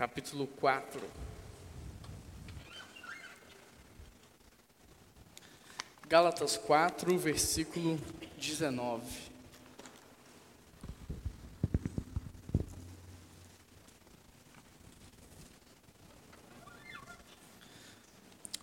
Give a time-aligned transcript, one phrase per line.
[0.00, 0.98] capítulo 4.
[6.08, 8.00] Gálatas 4, versículo
[8.38, 9.04] 19.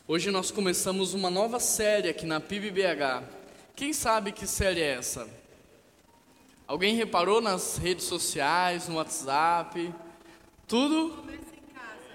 [0.07, 3.23] Hoje nós começamos uma nova série aqui na PIBBH.
[3.75, 5.29] Quem sabe que série é essa?
[6.65, 9.93] Alguém reparou nas redes sociais, no WhatsApp?
[10.68, 11.23] Tudo?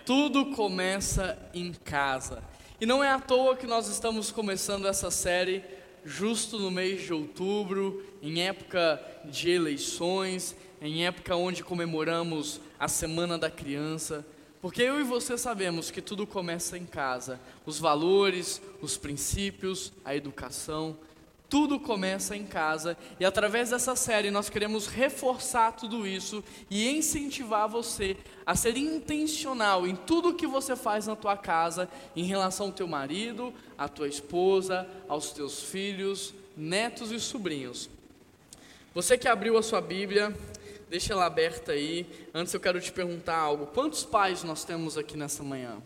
[0.05, 2.45] Tudo começa em casa.
[2.79, 5.65] E não é à toa que nós estamos começando essa série
[6.05, 13.39] justo no mês de outubro, em época de eleições, em época onde comemoramos a Semana
[13.39, 14.27] da Criança.
[14.61, 17.41] Porque eu e você sabemos que tudo começa em casa.
[17.65, 20.99] Os valores, os princípios, a educação,
[21.53, 27.69] tudo começa em casa e através dessa série nós queremos reforçar tudo isso e incentivar
[27.69, 28.17] você
[28.47, 32.89] a ser intencional em tudo que você faz na tua casa em relação ao teu
[32.89, 37.91] marido, à tua esposa, aos teus filhos, netos e sobrinhos.
[38.95, 40.35] Você que abriu a sua Bíblia,
[40.89, 42.07] deixa ela aberta aí.
[42.33, 43.67] Antes eu quero te perguntar algo.
[43.67, 45.83] Quantos pais nós temos aqui nessa manhã?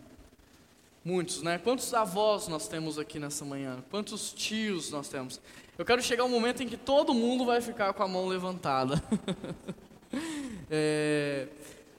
[1.07, 1.57] Muitos, né?
[1.57, 3.81] Quantos avós nós temos aqui nessa manhã?
[3.89, 5.39] Quantos tios nós temos?
[5.77, 9.01] Eu quero chegar um momento em que todo mundo vai ficar com a mão levantada.
[10.69, 11.47] é,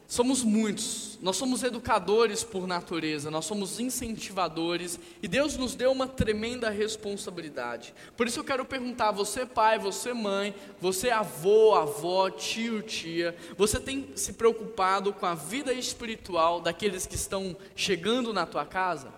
[0.09, 6.09] somos muitos, nós somos educadores por natureza, nós somos incentivadores e Deus nos deu uma
[6.09, 7.95] tremenda responsabilidade.
[8.17, 13.79] Por isso eu quero perguntar: você, pai, você, mãe, você, avô, avó, tio, tia, você
[13.79, 19.13] tem se preocupado com a vida espiritual daqueles que estão chegando na tua casa?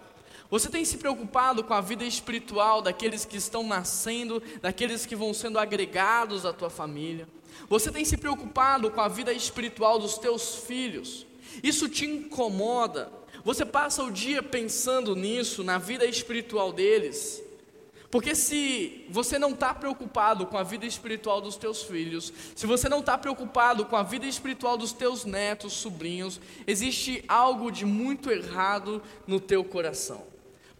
[0.50, 5.32] Você tem se preocupado com a vida espiritual daqueles que estão nascendo, daqueles que vão
[5.32, 7.28] sendo agregados à tua família?
[7.68, 11.26] Você tem se preocupado com a vida espiritual dos teus filhos?
[11.62, 13.12] Isso te incomoda?
[13.44, 17.42] Você passa o dia pensando nisso, na vida espiritual deles?
[18.10, 22.88] Porque se você não está preocupado com a vida espiritual dos teus filhos, se você
[22.88, 28.30] não está preocupado com a vida espiritual dos teus netos, sobrinhos, existe algo de muito
[28.30, 30.26] errado no teu coração.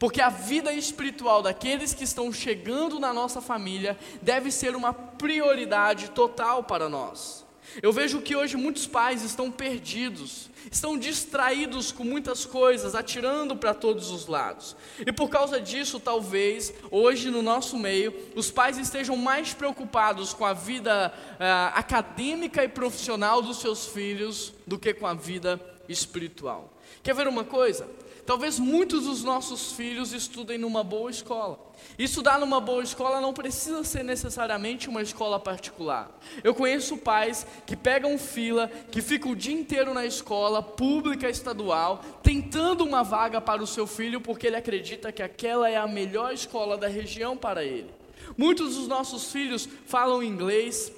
[0.01, 6.09] Porque a vida espiritual daqueles que estão chegando na nossa família deve ser uma prioridade
[6.13, 7.45] total para nós.
[7.83, 13.75] Eu vejo que hoje muitos pais estão perdidos, estão distraídos com muitas coisas, atirando para
[13.75, 14.75] todos os lados.
[15.07, 20.47] E por causa disso, talvez, hoje no nosso meio, os pais estejam mais preocupados com
[20.47, 25.61] a vida uh, acadêmica e profissional dos seus filhos do que com a vida
[25.91, 26.73] espiritual.
[27.03, 27.87] Quer ver uma coisa?
[28.31, 31.59] Talvez muitos dos nossos filhos estudem numa boa escola.
[31.99, 36.17] Estudar numa boa escola não precisa ser necessariamente uma escola particular.
[36.45, 42.05] Eu conheço pais que pegam fila, que ficam o dia inteiro na escola pública estadual,
[42.23, 46.33] tentando uma vaga para o seu filho porque ele acredita que aquela é a melhor
[46.33, 47.91] escola da região para ele.
[48.39, 50.93] Muitos dos nossos filhos falam inglês,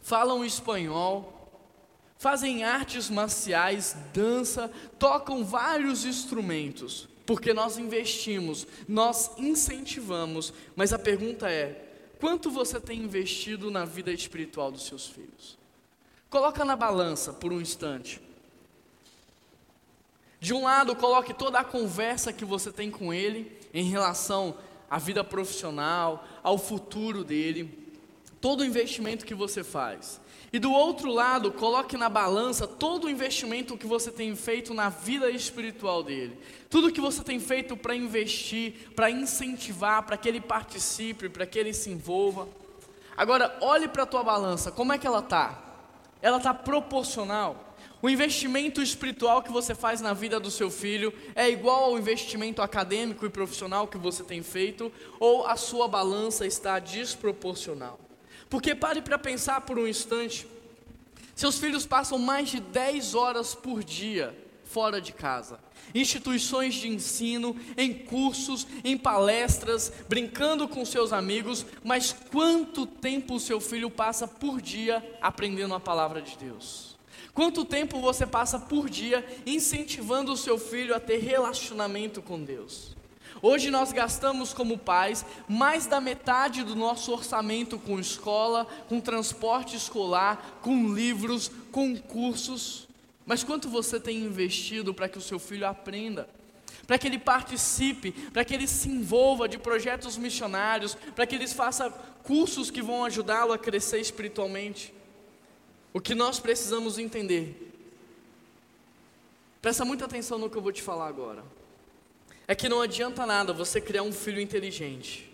[0.00, 1.41] falam espanhol,
[2.22, 11.50] fazem artes marciais, dança, tocam vários instrumentos, porque nós investimos, nós incentivamos, mas a pergunta
[11.50, 11.84] é:
[12.20, 15.58] quanto você tem investido na vida espiritual dos seus filhos?
[16.30, 18.20] Coloca na balança por um instante.
[20.38, 24.56] De um lado, coloque toda a conversa que você tem com ele em relação
[24.88, 27.96] à vida profissional, ao futuro dele,
[28.40, 30.20] todo o investimento que você faz.
[30.52, 34.90] E do outro lado, coloque na balança todo o investimento que você tem feito na
[34.90, 36.38] vida espiritual dele.
[36.68, 41.58] Tudo que você tem feito para investir, para incentivar, para que ele participe, para que
[41.58, 42.46] ele se envolva.
[43.16, 45.58] Agora, olhe para a tua balança, como é que ela está?
[46.20, 47.74] Ela está proporcional.
[48.02, 52.60] O investimento espiritual que você faz na vida do seu filho é igual ao investimento
[52.60, 57.98] acadêmico e profissional que você tem feito, ou a sua balança está desproporcional?
[58.52, 60.46] Porque pare para pensar por um instante.
[61.34, 65.58] Seus filhos passam mais de 10 horas por dia fora de casa.
[65.94, 73.40] Instituições de ensino, em cursos, em palestras, brincando com seus amigos, mas quanto tempo o
[73.40, 76.98] seu filho passa por dia aprendendo a palavra de Deus?
[77.32, 82.94] Quanto tempo você passa por dia incentivando o seu filho a ter relacionamento com Deus?
[83.42, 89.76] Hoje nós gastamos como pais mais da metade do nosso orçamento com escola, com transporte
[89.76, 92.88] escolar, com livros, com cursos.
[93.26, 96.28] Mas quanto você tem investido para que o seu filho aprenda?
[96.86, 101.48] Para que ele participe, para que ele se envolva de projetos missionários, para que ele
[101.48, 101.90] faça
[102.22, 104.94] cursos que vão ajudá-lo a crescer espiritualmente?
[105.92, 107.72] O que nós precisamos entender
[109.62, 111.44] Presta muita atenção no que eu vou te falar agora.
[112.46, 115.30] É que não adianta nada você criar um filho inteligente,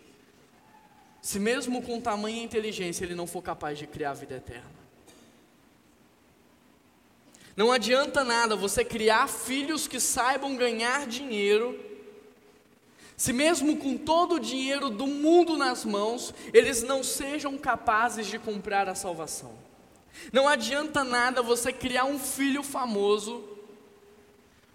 [1.22, 4.78] se mesmo com tamanha inteligência ele não for capaz de criar a vida eterna.
[7.56, 11.76] Não adianta nada você criar filhos que saibam ganhar dinheiro,
[13.16, 18.38] se mesmo com todo o dinheiro do mundo nas mãos, eles não sejam capazes de
[18.38, 19.52] comprar a salvação.
[20.32, 23.57] Não adianta nada você criar um filho famoso,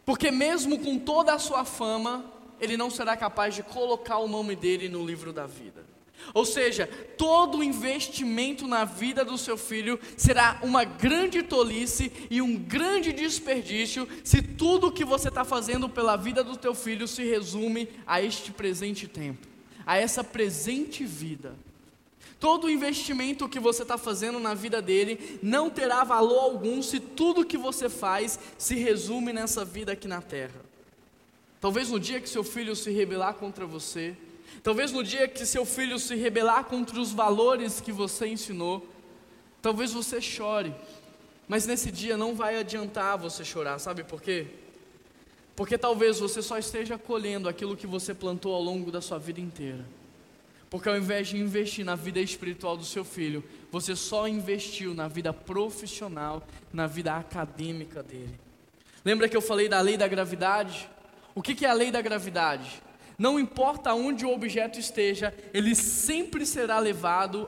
[0.06, 2.26] porque mesmo com toda a sua fama,
[2.60, 5.84] ele não será capaz de colocar o nome dele no livro da vida.
[6.34, 12.42] Ou seja, todo o investimento na vida do seu filho será uma grande tolice e
[12.42, 17.08] um grande desperdício se tudo o que você está fazendo pela vida do teu filho
[17.08, 19.48] se resume a este presente tempo,
[19.86, 21.56] a essa presente vida.
[22.44, 27.46] Todo investimento que você está fazendo na vida dele não terá valor algum se tudo
[27.46, 30.60] que você faz se resume nessa vida aqui na terra.
[31.62, 34.18] Talvez no dia que seu filho se rebelar contra você,
[34.62, 38.86] Talvez no dia que seu filho se rebelar contra os valores que você ensinou,
[39.62, 40.74] talvez você chore,
[41.48, 44.48] mas nesse dia não vai adiantar você chorar, sabe por quê?
[45.56, 49.40] Porque talvez você só esteja colhendo aquilo que você plantou ao longo da sua vida
[49.40, 49.86] inteira.
[50.74, 55.08] Porque ao invés de investir na vida espiritual do seu filho, você só investiu na
[55.08, 56.42] vida profissional,
[56.74, 58.40] na vida acadêmica dele.
[59.06, 60.90] Lembra que eu falei da lei da gravidade?
[61.36, 62.82] O que é a lei da gravidade?
[63.20, 67.48] Não importa onde o objeto esteja, ele sempre será levado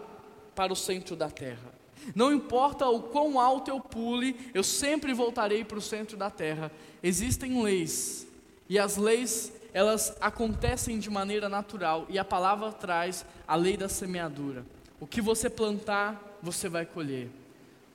[0.54, 1.74] para o centro da terra.
[2.14, 6.72] Não importa o quão alto eu pule, eu sempre voltarei para o centro da terra.
[7.02, 8.28] Existem leis,
[8.70, 13.90] e as leis, elas acontecem de maneira natural, e a palavra traz a lei da
[13.90, 14.66] semeadura.
[15.02, 17.30] O que você plantar, você vai colher.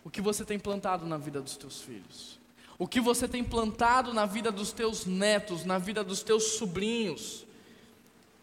[0.05, 2.38] O que você tem plantado na vida dos teus filhos?
[2.79, 7.47] O que você tem plantado na vida dos teus netos, na vida dos teus sobrinhos?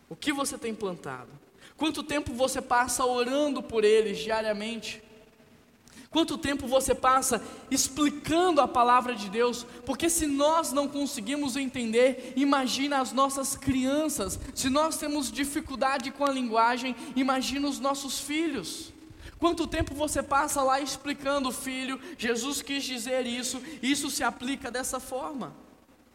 [0.10, 1.30] O que você tem plantado?
[1.78, 5.00] Quanto tempo você passa orando por eles diariamente?
[6.18, 9.68] Quanto tempo você passa explicando a palavra de Deus?
[9.86, 14.40] Porque se nós não conseguimos entender, imagina as nossas crianças.
[14.56, 18.92] Se nós temos dificuldade com a linguagem, imagina os nossos filhos.
[19.38, 25.00] Quanto tempo você passa lá explicando, filho, Jesus quis dizer isso, isso se aplica dessa
[25.00, 25.56] forma.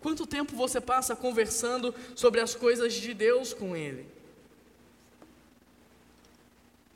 [0.01, 4.05] Quanto tempo você passa conversando sobre as coisas de Deus com Ele?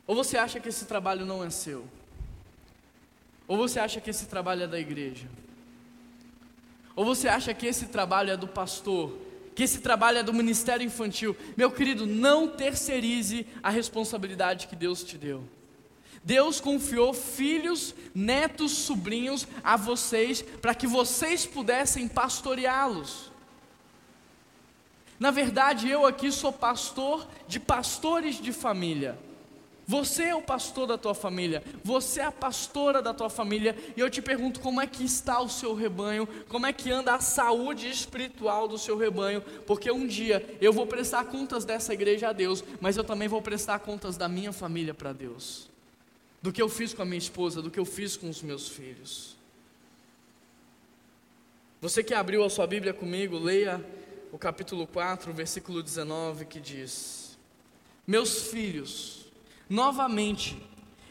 [0.08, 1.86] Ou você acha que esse trabalho não é seu?
[3.48, 5.26] Ou você acha que esse trabalho é da igreja?
[6.94, 9.16] Ou você acha que esse trabalho é do pastor?
[9.54, 11.36] Que esse trabalho é do ministério infantil?
[11.56, 15.44] Meu querido, não terceirize a responsabilidade que Deus te deu.
[16.24, 23.30] Deus confiou filhos, netos, sobrinhos a vocês para que vocês pudessem pastoreá-los.
[25.20, 29.16] Na verdade, eu aqui sou pastor de pastores de família.
[29.86, 34.00] Você é o pastor da tua família, você é a pastora da tua família, e
[34.00, 37.20] eu te pergunto como é que está o seu rebanho, como é que anda a
[37.20, 42.32] saúde espiritual do seu rebanho, porque um dia eu vou prestar contas dessa igreja a
[42.32, 45.70] Deus, mas eu também vou prestar contas da minha família para Deus.
[46.42, 48.68] Do que eu fiz com a minha esposa, do que eu fiz com os meus
[48.68, 49.36] filhos.
[51.80, 53.84] Você que abriu a sua Bíblia comigo, leia
[54.32, 57.38] o capítulo 4, versículo 19, que diz:
[58.04, 59.25] Meus filhos,
[59.68, 60.56] novamente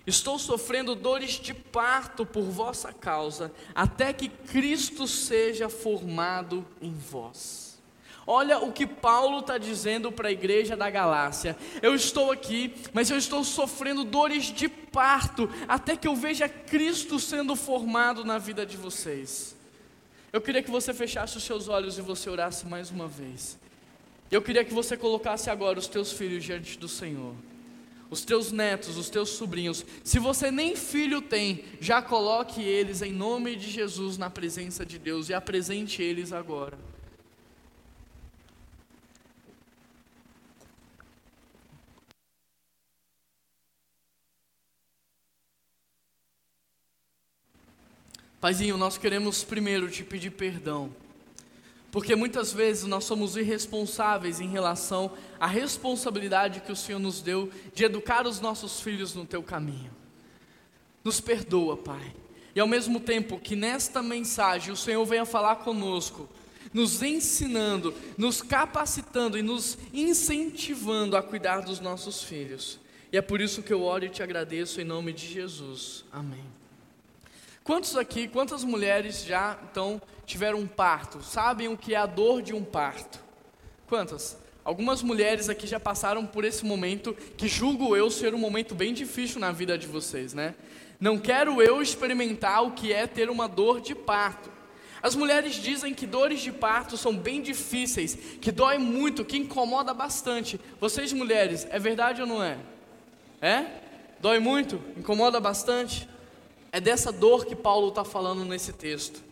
[0.08, 7.66] estou sofrendo dores de parto por vossa causa, até que Cristo seja formado em vós.
[8.28, 11.56] Olha o que Paulo está dizendo para a igreja da Galácia.
[11.82, 17.20] Eu estou aqui, mas eu estou sofrendo dores de parto, até que eu veja Cristo
[17.20, 19.56] sendo formado na vida de vocês.
[20.34, 23.60] Eu queria que você fechasse os seus olhos e você orasse mais uma vez.
[24.32, 27.36] Eu queria que você colocasse agora os teus filhos diante do Senhor.
[28.10, 29.86] Os teus netos, os teus sobrinhos.
[30.04, 35.00] Se você nem filho tem, já coloque eles em nome de Jesus na presença de
[35.00, 36.78] Deus e apresente eles agora.
[48.46, 50.96] Paizinho, nós queremos primeiro te pedir perdão,
[51.96, 57.50] porque muitas vezes nós somos irresponsáveis em relação à responsabilidade que o Senhor nos deu
[57.74, 59.90] de educar os nossos filhos no teu caminho.
[61.06, 62.14] Nos perdoa, Pai.
[62.54, 66.28] E ao mesmo tempo que nesta mensagem o Senhor venha falar conosco,
[66.74, 72.78] nos ensinando, nos capacitando e nos incentivando a cuidar dos nossos filhos.
[73.10, 76.04] E é por isso que eu oro e te agradeço em nome de Jesus.
[76.12, 76.44] Amém.
[77.66, 81.24] Quantos aqui, quantas mulheres já então tiveram um parto?
[81.24, 83.20] Sabem o que é a dor de um parto?
[83.88, 84.38] Quantas?
[84.64, 88.94] Algumas mulheres aqui já passaram por esse momento que julgo eu ser um momento bem
[88.94, 90.54] difícil na vida de vocês, né?
[91.00, 94.52] Não quero eu experimentar o que é ter uma dor de parto.
[95.02, 99.92] As mulheres dizem que dores de parto são bem difíceis, que dói muito, que incomoda
[99.92, 100.62] bastante.
[100.80, 102.60] Vocês mulheres, é verdade ou não é?
[103.42, 103.66] É?
[104.20, 104.80] Dói muito?
[104.96, 106.08] Incomoda bastante?
[106.76, 109.24] É dessa dor que Paulo está falando nesse texto.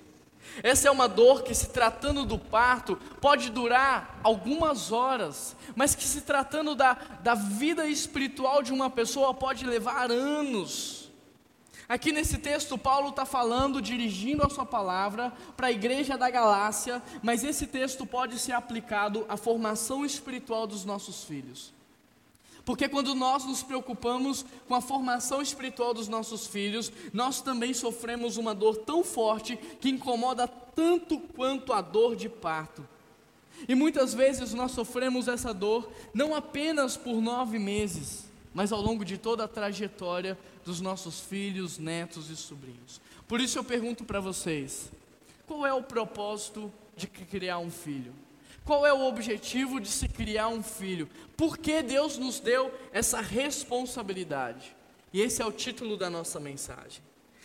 [0.63, 6.05] Essa é uma dor que, se tratando do parto, pode durar algumas horas, mas que,
[6.05, 11.11] se tratando da, da vida espiritual de uma pessoa, pode levar anos.
[11.89, 17.03] Aqui nesse texto, Paulo está falando, dirigindo a sua palavra para a igreja da Galácia,
[17.21, 21.73] mas esse texto pode ser aplicado à formação espiritual dos nossos filhos.
[22.65, 28.37] Porque quando nós nos preocupamos com a formação espiritual dos nossos filhos, nós também sofremos
[28.37, 32.87] uma dor tão forte que incomoda tanto quanto a dor de parto.
[33.67, 39.03] E muitas vezes nós sofremos essa dor não apenas por nove meses, mas ao longo
[39.03, 43.01] de toda a trajetória dos nossos filhos, netos e sobrinhos.
[43.27, 44.89] Por isso eu pergunto para vocês:
[45.45, 48.13] qual é o propósito de criar um filho?
[48.65, 51.09] Qual é o objetivo de se criar um filho?
[51.35, 54.75] Por que Deus nos deu essa responsabilidade?
[55.11, 57.03] E esse é o título da nossa mensagem.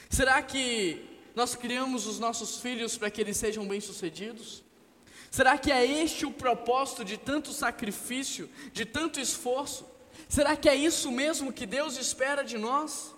[0.08, 4.62] Será que nós criamos os nossos filhos para que eles sejam bem-sucedidos?
[5.30, 9.84] Será que é este o propósito de tanto sacrifício, de tanto esforço?
[10.28, 13.14] Será que é isso mesmo que Deus espera de nós?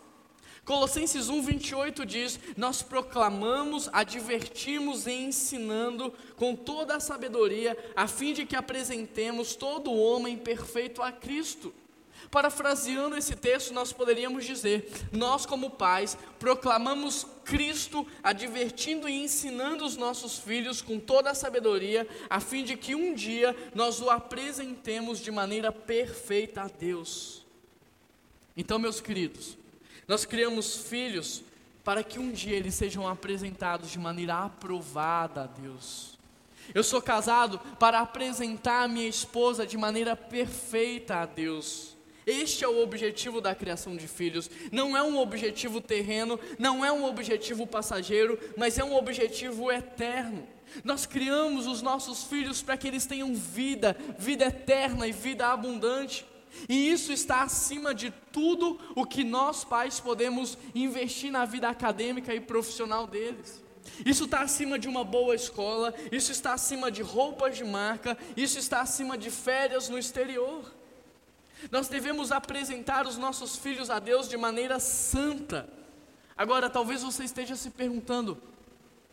[0.70, 8.46] Colossenses 1:28 diz: Nós proclamamos, advertimos e ensinando com toda a sabedoria, a fim de
[8.46, 11.74] que apresentemos todo homem perfeito a Cristo.
[12.30, 19.96] Parafraseando esse texto, nós poderíamos dizer: nós, como pais, proclamamos Cristo, advertindo e ensinando os
[19.96, 25.18] nossos filhos com toda a sabedoria, a fim de que um dia nós o apresentemos
[25.18, 27.44] de maneira perfeita a Deus.
[28.56, 29.58] Então, meus queridos,
[30.10, 31.40] nós criamos filhos
[31.84, 36.18] para que um dia eles sejam apresentados de maneira aprovada a Deus.
[36.74, 41.96] Eu sou casado para apresentar a minha esposa de maneira perfeita a Deus.
[42.26, 44.50] Este é o objetivo da criação de filhos.
[44.72, 50.44] Não é um objetivo terreno, não é um objetivo passageiro, mas é um objetivo eterno.
[50.82, 56.26] Nós criamos os nossos filhos para que eles tenham vida, vida eterna e vida abundante.
[56.68, 62.34] E isso está acima de tudo o que nós pais podemos investir na vida acadêmica
[62.34, 63.62] e profissional deles.
[64.04, 68.58] Isso está acima de uma boa escola, isso está acima de roupas de marca, isso
[68.58, 70.64] está acima de férias no exterior.
[71.70, 75.68] Nós devemos apresentar os nossos filhos a Deus de maneira santa.
[76.36, 78.40] Agora, talvez você esteja se perguntando: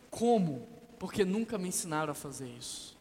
[0.09, 0.67] como?
[0.97, 2.97] Porque nunca me ensinaram a fazer isso.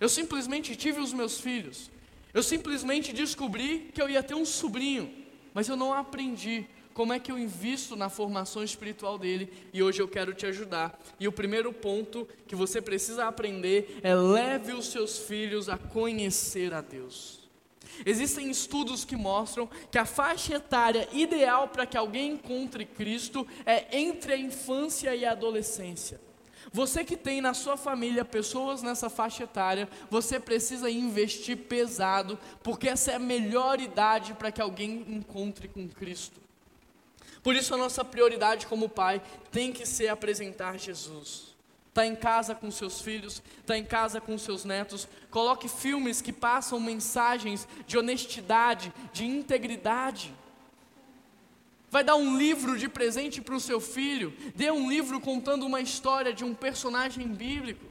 [0.00, 1.90] Eu simplesmente tive os meus filhos,
[2.32, 5.12] eu simplesmente descobri que eu ia ter um sobrinho,
[5.52, 10.00] mas eu não aprendi como é que eu invisto na formação espiritual dele e hoje
[10.00, 10.98] eu quero te ajudar.
[11.18, 16.72] E o primeiro ponto que você precisa aprender é leve os seus filhos a conhecer
[16.74, 17.40] a Deus.
[18.06, 23.98] Existem estudos que mostram que a faixa etária ideal para que alguém encontre Cristo é
[23.98, 26.20] entre a infância e a adolescência.
[26.72, 32.88] Você que tem na sua família pessoas nessa faixa etária, você precisa investir pesado, porque
[32.88, 36.40] essa é a melhor idade para que alguém encontre com Cristo.
[37.42, 41.52] Por isso, a nossa prioridade como pai tem que ser apresentar Jesus.
[41.88, 45.06] Está em casa com seus filhos, está em casa com seus netos.
[45.30, 50.34] Coloque filmes que passam mensagens de honestidade, de integridade.
[51.92, 54.32] Vai dar um livro de presente para o seu filho.
[54.56, 57.84] Dê um livro contando uma história de um personagem bíblico.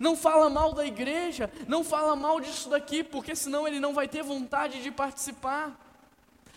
[0.00, 4.08] Não fala mal da igreja, não fala mal disso daqui, porque senão ele não vai
[4.08, 5.78] ter vontade de participar.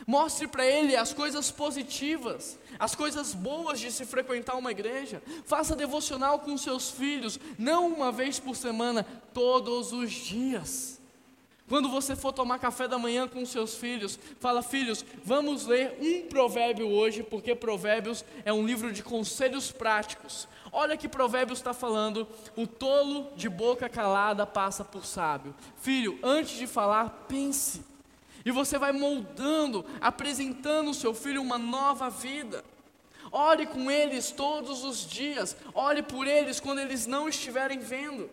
[0.08, 5.22] Mostre para ele as coisas positivas, as coisas boas de se frequentar uma igreja.
[5.44, 10.97] Faça devocional com seus filhos, não uma vez por semana, todos os dias.
[11.68, 16.28] Quando você for tomar café da manhã com seus filhos, fala: Filhos, vamos ler um
[16.28, 20.48] provérbio hoje, porque Provérbios é um livro de conselhos práticos.
[20.72, 25.54] Olha que Provérbios está falando: o tolo de boca calada passa por sábio.
[25.82, 27.82] Filho, antes de falar, pense.
[28.46, 32.64] E você vai moldando, apresentando ao seu filho uma nova vida.
[33.30, 38.30] Ore com eles todos os dias, ore por eles quando eles não estiverem vendo.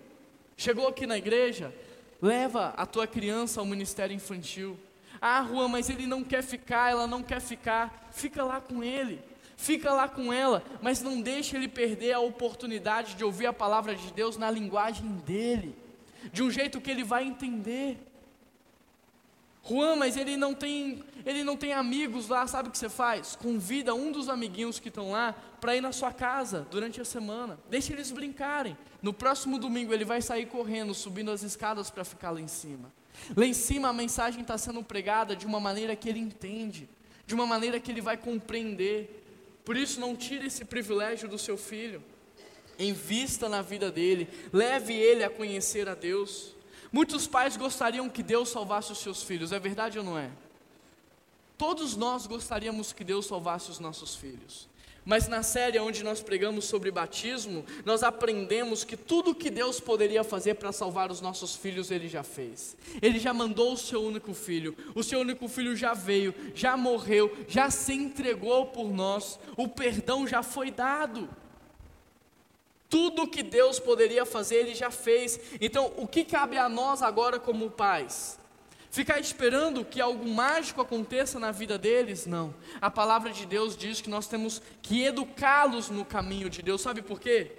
[0.57, 1.75] Chegou aqui na igreja,
[2.21, 4.79] Leva a tua criança ao ministério infantil.
[5.21, 8.09] Ah, Juan, mas ele não quer ficar, ela não quer ficar.
[8.13, 9.21] Fica lá com ele.
[9.57, 13.95] Fica lá com ela, mas não deixe ele perder a oportunidade de ouvir a palavra
[13.95, 15.77] de Deus na linguagem dele,
[16.33, 17.97] de um jeito que ele vai entender.
[19.67, 23.35] Juan, mas ele não tem, ele não tem amigos lá, sabe o que você faz?
[23.37, 27.59] Convida um dos amiguinhos que estão lá para ir na sua casa durante a semana.
[27.71, 28.77] Deixa eles brincarem.
[29.01, 32.93] No próximo domingo ele vai sair correndo, subindo as escadas para ficar lá em cima.
[33.35, 36.89] Lá em cima a mensagem está sendo pregada de uma maneira que ele entende,
[37.27, 39.23] de uma maneira que ele vai compreender.
[39.65, 42.03] Por isso, não tire esse privilégio do seu filho.
[42.79, 46.55] Invista na vida dele, leve ele a conhecer a Deus.
[46.93, 50.31] Muitos pais gostariam que Deus salvasse os seus filhos, é verdade ou não é?
[51.67, 54.69] Todos nós gostaríamos que Deus salvasse os nossos filhos.
[55.03, 60.23] Mas na série onde nós pregamos sobre batismo, nós aprendemos que tudo que Deus poderia
[60.23, 62.77] fazer para salvar os nossos filhos, Ele já fez.
[63.01, 64.77] Ele já mandou o seu único filho.
[64.95, 69.39] O seu único filho já veio, já morreu, já se entregou por nós.
[69.57, 71.31] O perdão já foi dado.
[72.91, 75.41] Tudo que Deus poderia fazer, Ele já fez.
[75.59, 78.39] Então, o que cabe a nós agora como pais?
[78.95, 82.27] Ficar esperando que algo mágico aconteça na vida deles?
[82.27, 82.55] Não.
[82.81, 86.81] A palavra de Deus diz que nós temos que educá-los no caminho de Deus.
[86.81, 87.51] Sabe por quê?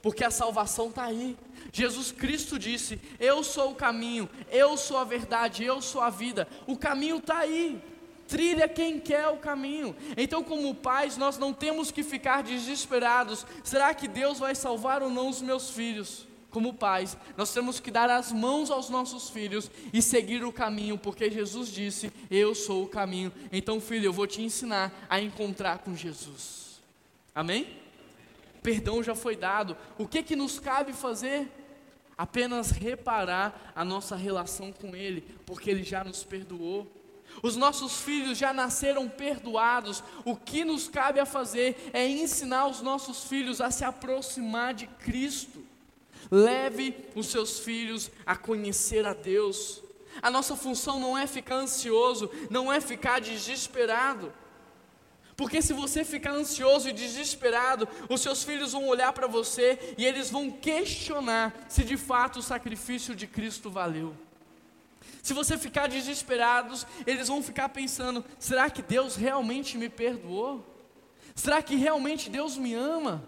[0.00, 1.36] Porque a salvação está aí.
[1.72, 6.46] Jesus Cristo disse: Eu sou o caminho, eu sou a verdade, eu sou a vida.
[6.64, 7.82] O caminho está aí.
[8.28, 9.96] Trilha quem quer o caminho.
[10.16, 13.44] Então, como pais, nós não temos que ficar desesperados.
[13.64, 16.27] Será que Deus vai salvar ou não os meus filhos?
[16.50, 20.96] Como pais, nós temos que dar as mãos aos nossos filhos e seguir o caminho,
[20.96, 23.32] porque Jesus disse: Eu sou o caminho.
[23.52, 26.80] Então, filho, eu vou te ensinar a encontrar com Jesus.
[27.34, 27.76] Amém?
[28.62, 29.76] Perdão já foi dado.
[29.98, 31.48] O que que nos cabe fazer?
[32.16, 36.90] Apenas reparar a nossa relação com Ele, porque Ele já nos perdoou.
[37.42, 40.02] Os nossos filhos já nasceram perdoados.
[40.24, 44.86] O que nos cabe a fazer é ensinar os nossos filhos a se aproximar de
[44.86, 45.67] Cristo.
[46.30, 49.82] Leve os seus filhos a conhecer a Deus.
[50.20, 54.32] A nossa função não é ficar ansioso, não é ficar desesperado.
[55.36, 60.04] Porque se você ficar ansioso e desesperado, os seus filhos vão olhar para você e
[60.04, 64.16] eles vão questionar se de fato o sacrifício de Cristo valeu.
[65.22, 66.74] Se você ficar desesperado,
[67.06, 70.66] eles vão ficar pensando: será que Deus realmente me perdoou?
[71.36, 73.22] Será que realmente Deus me ama?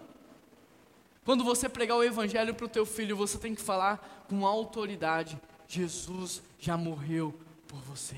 [1.23, 5.39] Quando você pregar o evangelho para o teu filho, você tem que falar com autoridade:
[5.67, 7.33] Jesus já morreu
[7.67, 8.17] por você.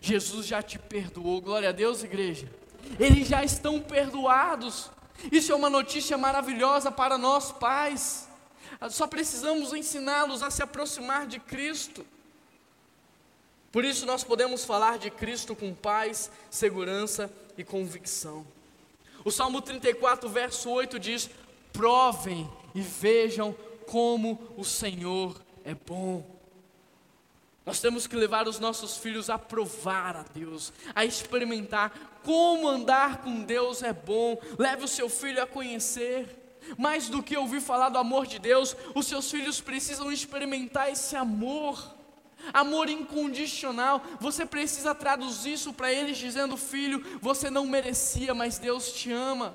[0.00, 1.40] Jesus já te perdoou.
[1.40, 2.50] Glória a Deus, igreja.
[2.98, 4.90] Eles já estão perdoados.
[5.30, 8.28] Isso é uma notícia maravilhosa para nós pais.
[8.88, 12.06] Só precisamos ensiná-los a se aproximar de Cristo.
[13.70, 18.46] Por isso nós podemos falar de Cristo com paz, segurança e convicção.
[19.24, 21.30] O Salmo 34, verso 8 diz:
[21.72, 23.54] provem e vejam
[23.86, 26.24] como o Senhor é bom.
[27.66, 33.18] Nós temos que levar os nossos filhos a provar a Deus, a experimentar como andar
[33.18, 34.40] com Deus é bom.
[34.58, 36.36] Leve o seu filho a conhecer.
[36.76, 41.16] Mais do que ouvir falar do amor de Deus, os seus filhos precisam experimentar esse
[41.16, 41.96] amor.
[42.52, 48.92] Amor incondicional, você precisa traduzir isso para eles, dizendo: Filho, você não merecia, mas Deus
[48.92, 49.54] te ama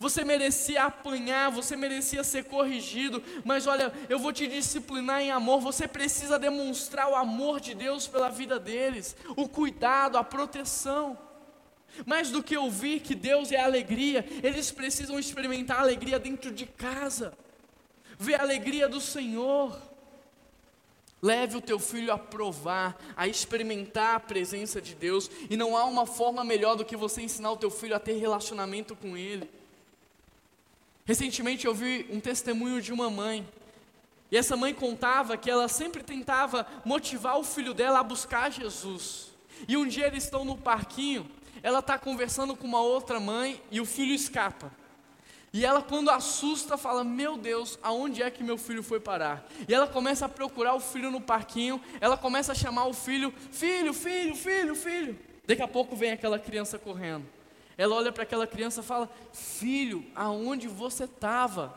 [0.00, 5.60] você merecia apanhar, você merecia ser corrigido, mas olha, eu vou te disciplinar em amor.
[5.60, 11.18] Você precisa demonstrar o amor de Deus pela vida deles, o cuidado, a proteção.
[12.06, 16.64] Mais do que ouvir que Deus é alegria, eles precisam experimentar a alegria dentro de
[16.64, 17.34] casa,
[18.18, 19.78] ver a alegria do Senhor.
[21.20, 25.84] Leve o teu filho a provar, a experimentar a presença de Deus, e não há
[25.84, 29.59] uma forma melhor do que você ensinar o teu filho a ter relacionamento com Ele.
[31.10, 33.44] Recentemente eu vi um testemunho de uma mãe.
[34.30, 39.32] E essa mãe contava que ela sempre tentava motivar o filho dela a buscar Jesus.
[39.66, 41.28] E um dia eles estão no parquinho,
[41.64, 44.70] ela está conversando com uma outra mãe e o filho escapa.
[45.52, 49.44] E ela, quando assusta, fala: Meu Deus, aonde é que meu filho foi parar?
[49.68, 53.34] E ela começa a procurar o filho no parquinho, ela começa a chamar o filho:
[53.50, 55.18] Filho, filho, filho, filho.
[55.44, 57.26] Daqui a pouco vem aquela criança correndo.
[57.80, 61.74] Ela olha para aquela criança e fala: Filho, aonde você estava?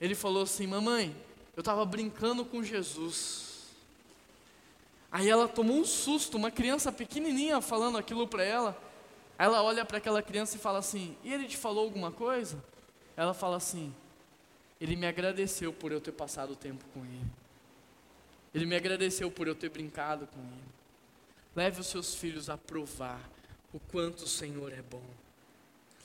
[0.00, 1.12] Ele falou assim: Mamãe,
[1.56, 3.66] eu estava brincando com Jesus.
[5.10, 8.80] Aí ela tomou um susto, uma criança pequenininha falando aquilo para ela.
[9.36, 12.62] Ela olha para aquela criança e fala assim: E ele te falou alguma coisa?
[13.16, 13.92] Ela fala assim:
[14.80, 17.26] Ele me agradeceu por eu ter passado o tempo com ele.
[18.54, 20.72] Ele me agradeceu por eu ter brincado com ele.
[21.56, 23.20] Leve os seus filhos a provar
[23.72, 25.02] o quanto o Senhor é bom.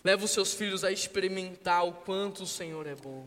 [0.04, 3.26] Leva os seus filhos a experimentar o quanto o Senhor é bom.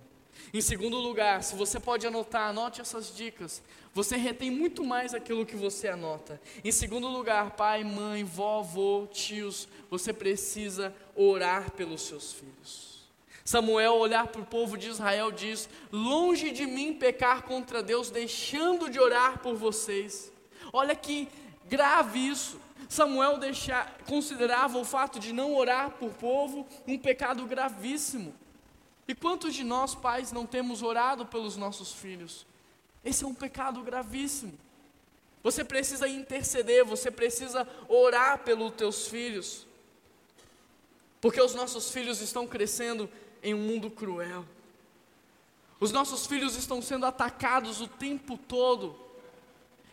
[0.53, 3.63] Em segundo lugar, se você pode anotar, anote essas dicas.
[3.95, 6.41] Você retém muito mais aquilo que você anota.
[6.63, 12.97] Em segundo lugar, pai, mãe, vovô, tios, você precisa orar pelos seus filhos.
[13.45, 18.91] Samuel, olhar para o povo de Israel, diz: Longe de mim pecar contra Deus, deixando
[18.91, 20.33] de orar por vocês.
[20.73, 21.29] Olha que
[21.69, 22.61] grave isso.
[22.89, 28.35] Samuel deixar, considerava o fato de não orar por povo um pecado gravíssimo.
[29.09, 32.47] E quantos de nós, pais, não temos orado pelos nossos filhos?
[33.05, 34.59] Esse é um pecado gravíssimo.
[35.43, 39.67] Você precisa interceder, você precisa orar pelos teus filhos.
[41.21, 43.09] Porque os nossos filhos estão crescendo
[43.43, 44.45] em um mundo cruel.
[45.79, 49.06] Os nossos filhos estão sendo atacados o tempo todo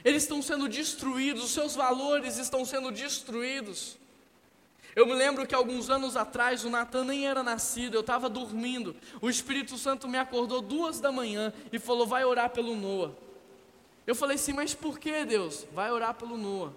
[0.03, 3.97] eles estão sendo destruídos, os seus valores estão sendo destruídos.
[4.95, 8.95] Eu me lembro que alguns anos atrás o Natan nem era nascido, eu estava dormindo.
[9.21, 13.11] O Espírito Santo me acordou duas da manhã e falou: Vai orar pelo Noah.
[14.05, 15.65] Eu falei assim, mas por que Deus?
[15.73, 16.73] Vai orar pelo Noah.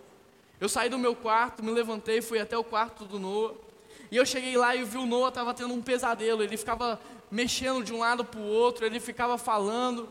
[0.60, 3.54] Eu saí do meu quarto, me levantei, fui até o quarto do Noah.
[4.10, 6.42] E eu cheguei lá e vi o Noah estava tendo um pesadelo.
[6.42, 10.08] Ele ficava mexendo de um lado para o outro, ele ficava falando.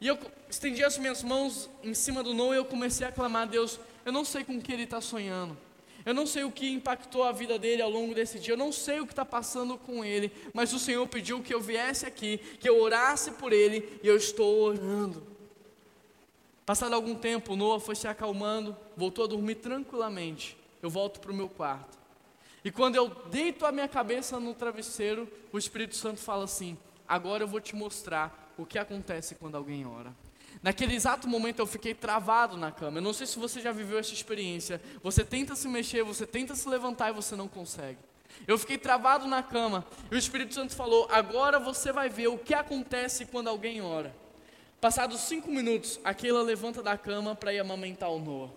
[0.00, 0.16] E eu
[0.52, 3.80] estendi as minhas mãos em cima do Noah e eu comecei a clamar a Deus.
[4.04, 5.56] Eu não sei com que ele está sonhando.
[6.04, 8.52] Eu não sei o que impactou a vida dele ao longo desse dia.
[8.52, 10.30] Eu não sei o que está passando com ele.
[10.52, 14.16] Mas o Senhor pediu que eu viesse aqui, que eu orasse por ele e eu
[14.16, 15.22] estou orando.
[16.66, 20.56] Passado algum tempo, Noah foi se acalmando, voltou a dormir tranquilamente.
[20.82, 21.98] Eu volto para o meu quarto.
[22.64, 26.76] E quando eu deito a minha cabeça no travesseiro, o Espírito Santo fala assim:
[27.08, 30.14] Agora eu vou te mostrar o que acontece quando alguém ora.
[30.62, 32.98] Naquele exato momento eu fiquei travado na cama.
[32.98, 34.80] Eu não sei se você já viveu essa experiência.
[35.02, 37.98] Você tenta se mexer, você tenta se levantar e você não consegue.
[38.46, 42.38] Eu fiquei travado na cama e o Espírito Santo falou: Agora você vai ver o
[42.38, 44.14] que acontece quando alguém ora.
[44.80, 48.50] Passados cinco minutos, aquela levanta da cama para ir amamentar o Noah.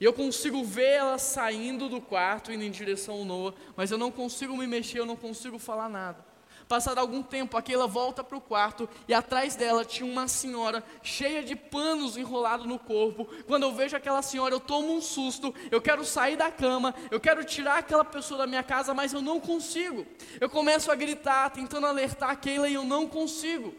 [0.00, 3.98] E eu consigo ver ela saindo do quarto, indo em direção ao Noah, mas eu
[3.98, 6.24] não consigo me mexer, eu não consigo falar nada.
[6.68, 11.42] Passado algum tempo, aquela volta para o quarto e atrás dela tinha uma senhora cheia
[11.42, 13.26] de panos enrolados no corpo.
[13.46, 15.54] Quando eu vejo aquela senhora, eu tomo um susto.
[15.70, 19.22] Eu quero sair da cama, eu quero tirar aquela pessoa da minha casa, mas eu
[19.22, 20.06] não consigo.
[20.38, 23.74] Eu começo a gritar, tentando alertar Keila e eu não consigo.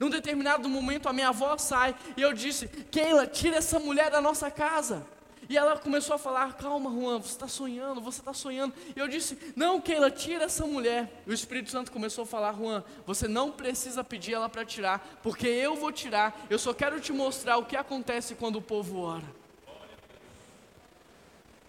[0.00, 4.20] Num determinado momento, a minha avó sai e eu disse: Keila, tira essa mulher da
[4.20, 5.06] nossa casa.
[5.48, 8.74] E ela começou a falar: Calma, Juan, você está sonhando, você está sonhando.
[8.94, 11.22] E eu disse: Não, Keila, tira essa mulher.
[11.26, 15.20] E o Espírito Santo começou a falar: Juan, você não precisa pedir ela para tirar,
[15.22, 16.46] porque eu vou tirar.
[16.50, 19.24] Eu só quero te mostrar o que acontece quando o povo ora.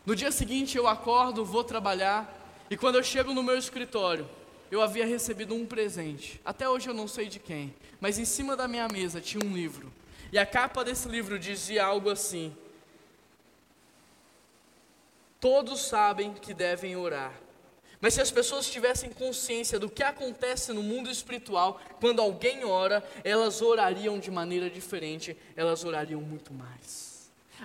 [0.05, 2.33] No dia seguinte eu acordo, vou trabalhar,
[2.69, 4.27] e quando eu chego no meu escritório,
[4.71, 6.39] eu havia recebido um presente.
[6.45, 9.53] Até hoje eu não sei de quem, mas em cima da minha mesa tinha um
[9.53, 9.91] livro.
[10.31, 12.55] E a capa desse livro dizia algo assim:
[15.39, 17.33] Todos sabem que devem orar.
[17.99, 23.03] Mas se as pessoas tivessem consciência do que acontece no mundo espiritual, quando alguém ora,
[23.23, 27.06] elas orariam de maneira diferente, elas orariam muito mais.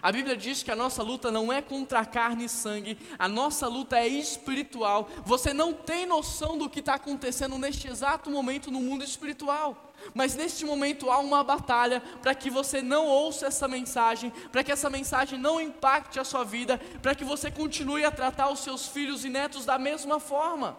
[0.01, 3.69] A Bíblia diz que a nossa luta não é contra carne e sangue, a nossa
[3.69, 5.09] luta é espiritual.
[5.25, 9.93] Você não tem noção do que está acontecendo neste exato momento no mundo espiritual.
[10.15, 14.73] Mas neste momento há uma batalha para que você não ouça essa mensagem, para que
[14.73, 18.89] essa mensagem não impacte a sua vida, para que você continue a tratar os seus
[18.89, 20.77] filhos e netos da mesma forma.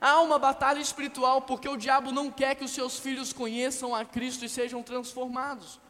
[0.00, 4.04] Há uma batalha espiritual porque o diabo não quer que os seus filhos conheçam a
[4.04, 5.80] Cristo e sejam transformados.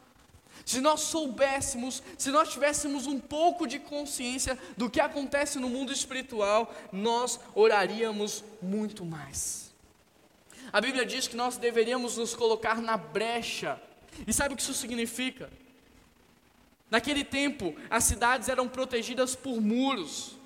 [0.69, 5.91] Se nós soubéssemos, se nós tivéssemos um pouco de consciência do que acontece no mundo
[5.91, 9.73] espiritual, nós oraríamos muito mais.
[10.71, 13.81] A Bíblia diz que nós deveríamos nos colocar na brecha.
[14.27, 15.51] E sabe o que isso significa?
[16.91, 20.37] Naquele tempo, as cidades eram protegidas por muros.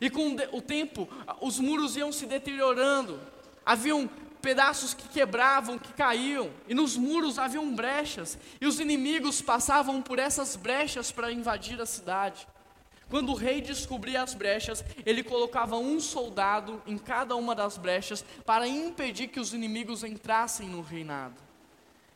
[0.00, 1.06] E com o tempo,
[1.38, 3.20] os muros iam se deteriorando.
[3.62, 4.08] Haviam
[4.46, 10.20] pedaços que quebravam, que caíam, e nos muros haviam brechas, e os inimigos passavam por
[10.20, 12.46] essas brechas para invadir a cidade.
[13.10, 18.24] Quando o rei descobria as brechas, ele colocava um soldado em cada uma das brechas
[18.44, 21.34] para impedir que os inimigos entrassem no reinado.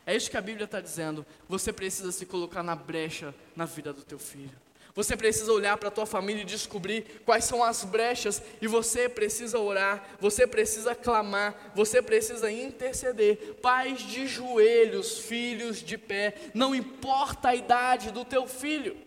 [0.05, 1.25] É isso que a Bíblia está dizendo.
[1.49, 4.57] Você precisa se colocar na brecha na vida do teu filho.
[4.93, 9.07] Você precisa olhar para a tua família e descobrir quais são as brechas e você
[9.07, 13.55] precisa orar, você precisa clamar, você precisa interceder.
[13.61, 18.97] Pais de joelhos, filhos de pé, não importa a idade do teu filho.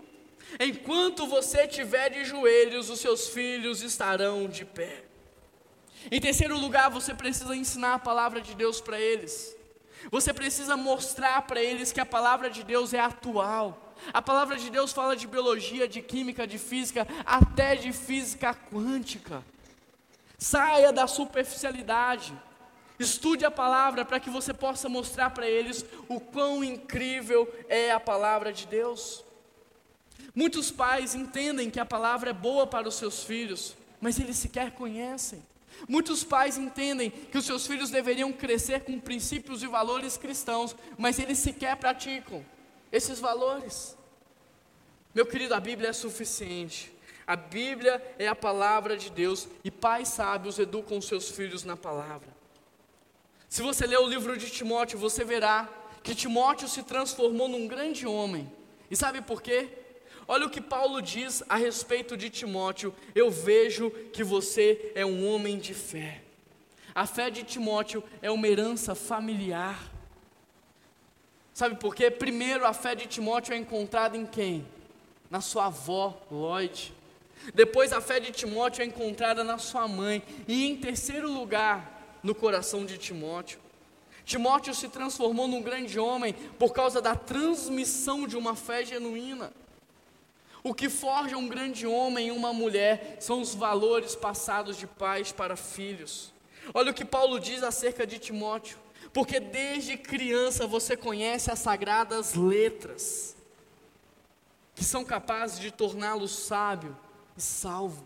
[0.58, 5.04] Enquanto você estiver de joelhos, os seus filhos estarão de pé.
[6.10, 9.54] Em terceiro lugar, você precisa ensinar a palavra de Deus para eles.
[10.10, 13.83] Você precisa mostrar para eles que a palavra de Deus é atual.
[14.12, 19.42] A palavra de Deus fala de biologia, de química, de física, até de física quântica.
[20.38, 22.34] Saia da superficialidade.
[22.98, 27.98] Estude a palavra para que você possa mostrar para eles o quão incrível é a
[27.98, 29.24] palavra de Deus.
[30.34, 34.72] Muitos pais entendem que a palavra é boa para os seus filhos, mas eles sequer
[34.72, 35.42] conhecem.
[35.88, 41.18] Muitos pais entendem que os seus filhos deveriam crescer com princípios e valores cristãos, mas
[41.18, 42.44] eles sequer praticam
[42.94, 43.96] esses valores.
[45.12, 46.94] Meu querido, a Bíblia é suficiente.
[47.26, 52.28] A Bíblia é a palavra de Deus e pais sábios educam seus filhos na palavra.
[53.48, 55.68] Se você ler o livro de Timóteo, você verá
[56.04, 58.50] que Timóteo se transformou num grande homem.
[58.90, 59.68] E sabe por quê?
[60.28, 62.94] Olha o que Paulo diz a respeito de Timóteo.
[63.14, 66.22] Eu vejo que você é um homem de fé.
[66.94, 69.93] A fé de Timóteo é uma herança familiar.
[71.54, 72.10] Sabe por quê?
[72.10, 74.66] Primeiro, a fé de Timóteo é encontrada em quem?
[75.30, 76.92] Na sua avó, Lloyd.
[77.54, 80.20] Depois, a fé de Timóteo é encontrada na sua mãe.
[80.48, 83.60] E em terceiro lugar, no coração de Timóteo.
[84.24, 89.52] Timóteo se transformou num grande homem por causa da transmissão de uma fé genuína.
[90.64, 95.30] O que forja um grande homem e uma mulher são os valores passados de pais
[95.30, 96.32] para filhos.
[96.72, 98.78] Olha o que Paulo diz acerca de Timóteo.
[99.14, 103.36] Porque desde criança você conhece as sagradas letras,
[104.74, 106.96] que são capazes de torná-lo sábio
[107.36, 108.04] e salvo.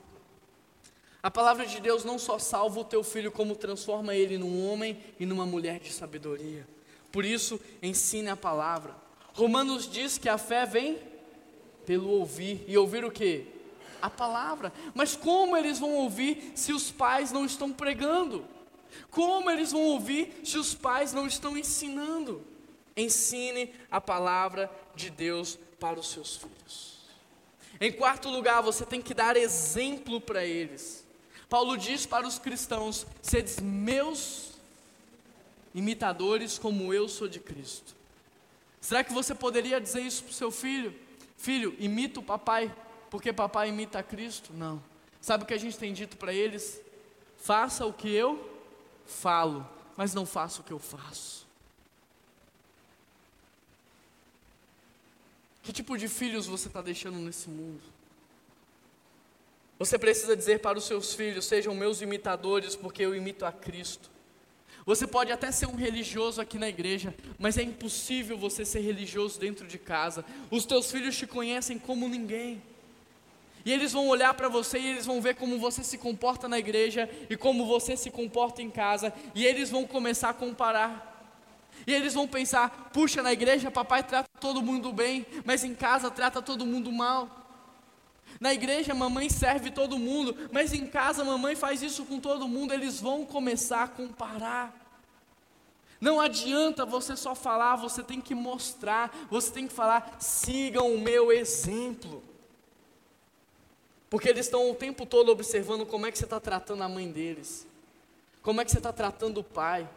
[1.22, 5.02] A palavra de Deus não só salva o teu filho, como transforma ele num homem
[5.18, 6.68] e numa mulher de sabedoria.
[7.10, 8.94] Por isso, ensine a palavra.
[9.32, 10.98] Romanos diz que a fé vem
[11.86, 12.62] pelo ouvir.
[12.68, 13.46] E ouvir o que?
[14.02, 14.70] A palavra.
[14.94, 18.44] Mas como eles vão ouvir se os pais não estão pregando?
[19.10, 22.44] Como eles vão ouvir se os pais não estão ensinando?
[22.96, 26.98] Ensine a palavra de Deus para os seus filhos.
[27.80, 31.06] Em quarto lugar, você tem que dar exemplo para eles.
[31.48, 34.52] Paulo diz para os cristãos: sedes meus
[35.74, 37.96] imitadores, como eu sou de Cristo.
[38.80, 40.94] Será que você poderia dizer isso para o seu filho?
[41.36, 42.74] Filho, imita o papai,
[43.10, 44.52] porque papai imita a Cristo?
[44.52, 44.82] Não.
[45.20, 46.80] Sabe o que a gente tem dito para eles?
[47.36, 48.47] Faça o que eu
[49.08, 51.46] falo, mas não faça o que eu faço.
[55.62, 57.82] Que tipo de filhos você está deixando nesse mundo?
[59.78, 64.10] Você precisa dizer para os seus filhos: sejam meus imitadores, porque eu imito a Cristo.
[64.86, 69.38] Você pode até ser um religioso aqui na igreja, mas é impossível você ser religioso
[69.38, 70.24] dentro de casa.
[70.50, 72.62] Os teus filhos te conhecem como ninguém.
[73.64, 76.58] E eles vão olhar para você e eles vão ver como você se comporta na
[76.58, 81.08] igreja e como você se comporta em casa, e eles vão começar a comparar.
[81.86, 86.10] E eles vão pensar: puxa, na igreja papai trata todo mundo bem, mas em casa
[86.10, 87.38] trata todo mundo mal.
[88.40, 92.72] Na igreja, mamãe serve todo mundo, mas em casa, mamãe faz isso com todo mundo.
[92.72, 94.72] Eles vão começar a comparar.
[96.00, 101.00] Não adianta você só falar, você tem que mostrar, você tem que falar, sigam o
[101.00, 102.22] meu exemplo.
[104.10, 107.10] Porque eles estão o tempo todo observando como é que você está tratando a mãe
[107.10, 107.66] deles,
[108.42, 109.88] como é que você está tratando o pai.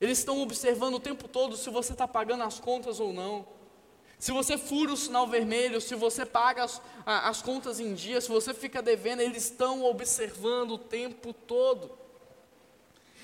[0.00, 3.46] Eles estão observando o tempo todo se você está pagando as contas ou não.
[4.18, 8.28] Se você fura o sinal vermelho, se você paga as, as contas em dia, se
[8.28, 11.90] você fica devendo, eles estão observando o tempo todo.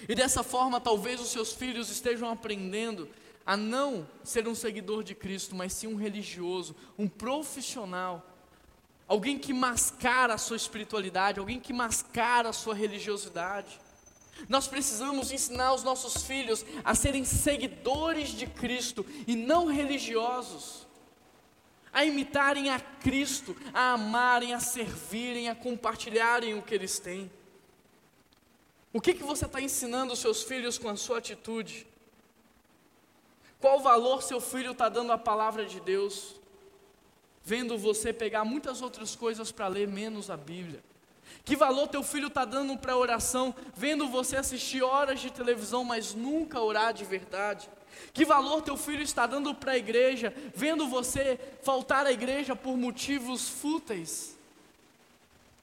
[0.08, 3.08] E dessa forma, talvez os seus filhos estejam aprendendo
[3.46, 8.27] a não ser um seguidor de Cristo, mas sim um religioso, um profissional,
[9.08, 13.80] alguém que mascara a sua espiritualidade, alguém que mascara a sua religiosidade.
[14.48, 20.86] Nós precisamos ensinar os nossos filhos a serem seguidores de Cristo e não religiosos
[21.92, 27.30] a imitarem a Cristo, a amarem, a servirem, a compartilharem o que eles têm.
[28.92, 31.86] O que, que você está ensinando os seus filhos com a sua atitude?
[33.60, 36.37] Qual valor seu filho está dando à palavra de Deus?
[37.48, 40.84] Vendo você pegar muitas outras coisas para ler, menos a Bíblia.
[41.46, 45.82] Que valor teu filho está dando para a oração, vendo você assistir horas de televisão,
[45.82, 47.66] mas nunca orar de verdade?
[48.12, 52.76] Que valor teu filho está dando para a igreja, vendo você faltar à igreja por
[52.76, 54.36] motivos fúteis?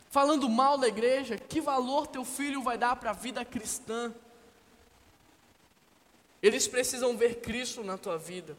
[0.10, 4.12] Falando mal da igreja, que valor teu filho vai dar para a vida cristã?
[6.42, 8.58] Eles precisam ver Cristo na tua vida.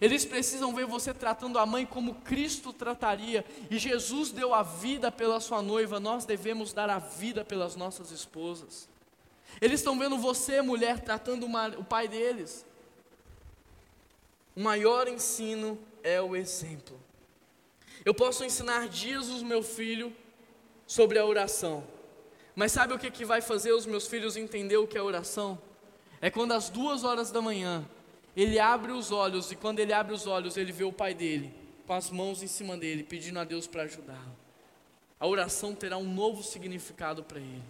[0.00, 3.44] Eles precisam ver você tratando a mãe como Cristo trataria.
[3.70, 8.10] E Jesus deu a vida pela sua noiva, nós devemos dar a vida pelas nossas
[8.10, 8.88] esposas.
[9.60, 12.64] Eles estão vendo você, mulher, tratando uma, o pai deles.
[14.56, 16.98] O maior ensino é o exemplo.
[18.04, 20.14] Eu posso ensinar os meu filho
[20.86, 21.84] sobre a oração.
[22.54, 25.58] Mas sabe o que, que vai fazer os meus filhos entender o que é oração?
[26.20, 27.88] É quando às duas horas da manhã
[28.36, 31.52] ele abre os olhos e quando ele abre os olhos ele vê o pai dele
[31.86, 34.36] com as mãos em cima dele pedindo a Deus para ajudá-lo.
[35.20, 37.62] A oração terá um novo significado para ele.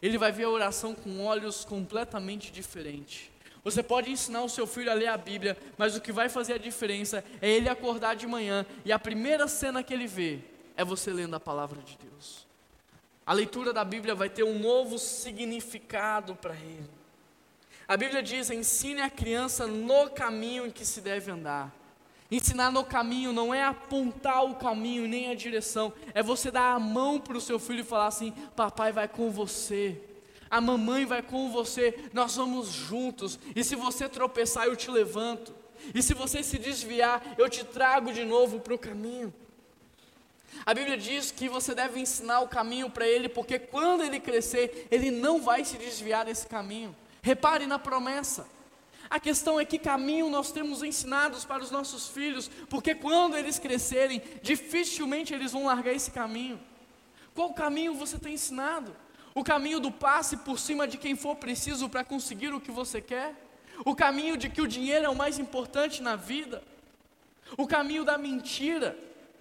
[0.00, 3.30] Ele vai ver a oração com olhos completamente diferentes.
[3.64, 6.54] Você pode ensinar o seu filho a ler a Bíblia, mas o que vai fazer
[6.54, 10.38] a diferença é ele acordar de manhã e a primeira cena que ele vê
[10.76, 12.46] é você lendo a palavra de Deus.
[13.26, 16.88] A leitura da Bíblia vai ter um novo significado para ele.
[17.88, 21.74] A Bíblia diz: ensine a criança no caminho em que se deve andar.
[22.30, 26.78] Ensinar no caminho não é apontar o caminho nem a direção, é você dar a
[26.78, 29.98] mão para o seu filho e falar assim: Papai vai com você,
[30.50, 35.54] a mamãe vai com você, nós vamos juntos, e se você tropeçar, eu te levanto,
[35.94, 39.32] e se você se desviar, eu te trago de novo para o caminho.
[40.66, 44.86] A Bíblia diz que você deve ensinar o caminho para ele, porque quando ele crescer,
[44.90, 46.94] ele não vai se desviar desse caminho.
[47.28, 48.48] Repare na promessa.
[49.10, 53.58] A questão é que caminho nós temos ensinados para os nossos filhos, porque quando eles
[53.58, 56.58] crescerem, dificilmente eles vão largar esse caminho.
[57.34, 58.96] Qual caminho você tem ensinado?
[59.34, 62.98] O caminho do passe por cima de quem for preciso para conseguir o que você
[62.98, 63.34] quer?
[63.84, 66.62] O caminho de que o dinheiro é o mais importante na vida?
[67.58, 68.96] O caminho da mentira?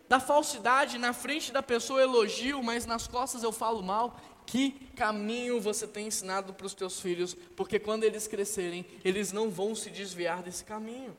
[0.09, 4.17] da falsidade, na frente da pessoa eu elogio, mas nas costas eu falo mal.
[4.47, 7.35] Que caminho você tem ensinado para os teus filhos?
[7.53, 11.15] Porque quando eles crescerem, eles não vão se desviar desse caminho.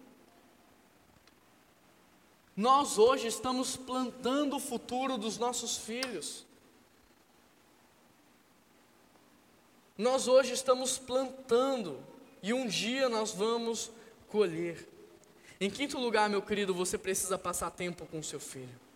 [2.57, 6.47] Nós hoje estamos plantando o futuro dos nossos filhos.
[9.97, 12.03] Nós hoje estamos plantando
[12.43, 13.91] e um dia nós vamos
[14.29, 14.89] colher.
[15.61, 18.88] Em quinto lugar, meu querido, você precisa passar tempo com seu filho.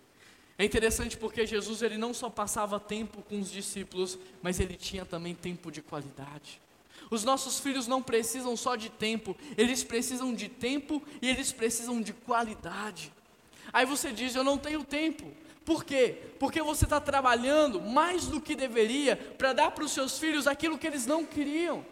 [0.62, 5.04] É interessante porque Jesus ele não só passava tempo com os discípulos, mas ele tinha
[5.04, 6.60] também tempo de qualidade.
[7.10, 12.00] Os nossos filhos não precisam só de tempo, eles precisam de tempo e eles precisam
[12.00, 13.12] de qualidade.
[13.72, 15.32] Aí você diz: Eu não tenho tempo.
[15.64, 16.16] Por quê?
[16.38, 20.78] Porque você está trabalhando mais do que deveria para dar para os seus filhos aquilo
[20.78, 21.84] que eles não queriam.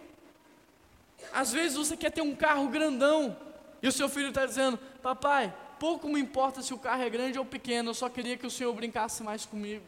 [1.32, 3.36] Às vezes você quer ter um carro grandão,
[3.82, 7.38] e o seu filho está dizendo: Papai, pouco me importa se o carro é grande
[7.38, 9.82] ou pequeno, eu só queria que o senhor brincasse mais comigo.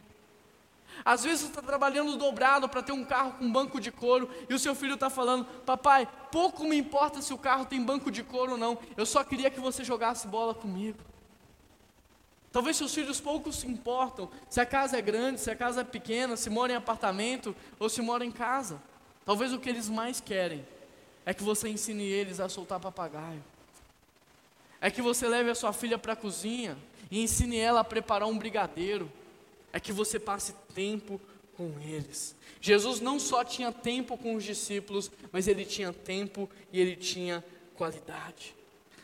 [1.05, 4.53] Às vezes você está trabalhando dobrado para ter um carro com banco de couro e
[4.53, 8.23] o seu filho está falando: Papai, pouco me importa se o carro tem banco de
[8.23, 10.97] couro ou não, eu só queria que você jogasse bola comigo.
[12.51, 15.83] Talvez seus filhos pouco se importam se a casa é grande, se a casa é
[15.83, 18.81] pequena, se mora em apartamento ou se mora em casa.
[19.25, 20.65] Talvez o que eles mais querem
[21.25, 23.43] é que você ensine eles a soltar papagaio
[24.83, 26.77] é que você leve a sua filha para a cozinha
[27.09, 29.09] e ensine ela a preparar um brigadeiro,
[29.71, 31.21] é que você passe tempo
[31.55, 32.35] com eles.
[32.59, 37.41] Jesus não só tinha tempo com os discípulos, mas ele tinha tempo e ele tinha
[37.75, 38.53] qualidade.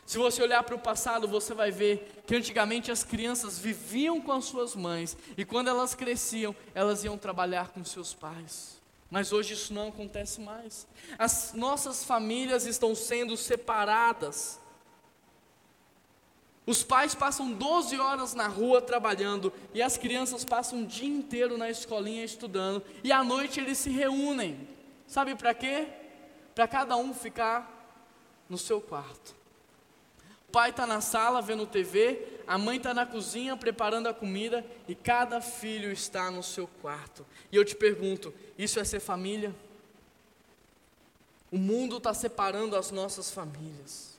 [0.04, 4.32] Se você olhar para o passado, você vai ver que antigamente as crianças viviam com
[4.32, 8.78] as suas mães e quando elas cresciam, elas iam trabalhar com seus pais.
[9.10, 10.86] Mas hoje isso não acontece mais.
[11.18, 14.60] As nossas famílias estão sendo separadas.
[16.70, 21.58] Os pais passam 12 horas na rua trabalhando e as crianças passam o dia inteiro
[21.58, 24.68] na escolinha estudando e à noite eles se reúnem.
[25.04, 25.88] Sabe para quê?
[26.54, 27.98] Para cada um ficar
[28.48, 29.34] no seu quarto.
[30.48, 34.64] O pai está na sala vendo TV, a mãe está na cozinha preparando a comida
[34.86, 37.26] e cada filho está no seu quarto.
[37.50, 39.52] E eu te pergunto: isso é ser família?
[41.50, 44.09] O mundo está separando as nossas famílias.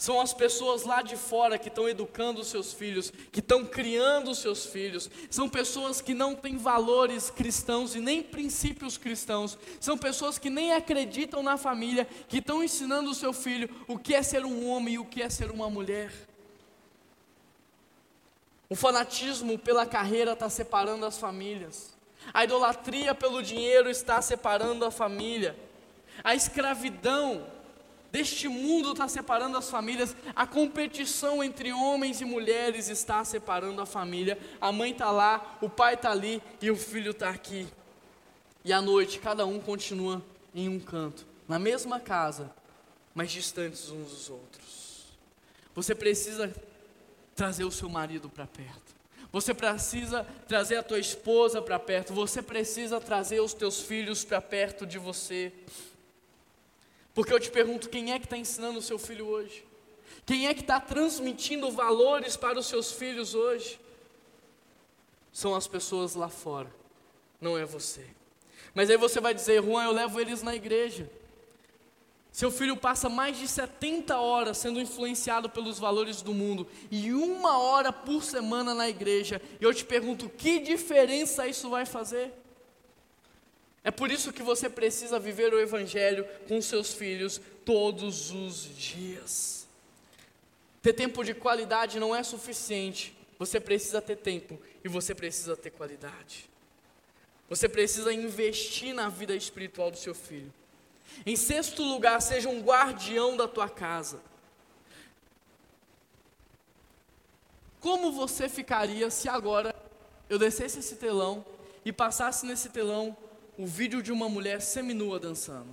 [0.00, 4.30] São as pessoas lá de fora que estão educando os seus filhos, que estão criando
[4.30, 5.10] os seus filhos.
[5.28, 9.58] São pessoas que não têm valores cristãos e nem princípios cristãos.
[9.78, 14.14] São pessoas que nem acreditam na família, que estão ensinando o seu filho o que
[14.14, 16.10] é ser um homem e o que é ser uma mulher.
[18.70, 21.94] O fanatismo pela carreira está separando as famílias.
[22.32, 25.54] A idolatria pelo dinheiro está separando a família.
[26.24, 27.59] A escravidão
[28.10, 33.86] deste mundo está separando as famílias, a competição entre homens e mulheres está separando a
[33.86, 34.38] família.
[34.60, 37.66] A mãe está lá, o pai está ali e o filho está aqui.
[38.64, 40.22] E à noite, cada um continua
[40.54, 42.52] em um canto, na mesma casa,
[43.14, 45.06] mas distantes uns dos outros.
[45.74, 46.52] Você precisa
[47.34, 49.00] trazer o seu marido para perto.
[49.32, 52.12] Você precisa trazer a tua esposa para perto.
[52.12, 55.52] Você precisa trazer os teus filhos para perto de você.
[57.14, 59.64] Porque eu te pergunto: quem é que está ensinando o seu filho hoje?
[60.26, 63.80] Quem é que está transmitindo valores para os seus filhos hoje?
[65.32, 66.72] São as pessoas lá fora,
[67.40, 68.06] não é você.
[68.74, 71.10] Mas aí você vai dizer, Juan, eu levo eles na igreja.
[72.32, 77.58] Seu filho passa mais de 70 horas sendo influenciado pelos valores do mundo e uma
[77.58, 79.42] hora por semana na igreja.
[79.60, 82.32] E eu te pergunto, que diferença isso vai fazer?
[83.82, 89.66] É por isso que você precisa viver o Evangelho com seus filhos todos os dias.
[90.82, 95.70] Ter tempo de qualidade não é suficiente, você precisa ter tempo e você precisa ter
[95.70, 96.48] qualidade.
[97.48, 100.52] Você precisa investir na vida espiritual do seu filho.
[101.26, 104.20] Em sexto lugar, seja um guardião da tua casa.
[107.80, 109.74] Como você ficaria se agora
[110.28, 111.44] eu descesse esse telão
[111.84, 113.16] e passasse nesse telão
[113.60, 115.68] o vídeo de uma mulher seminua dançando?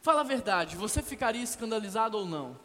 [0.00, 2.56] Fala a verdade, você ficaria escandalizado ou não?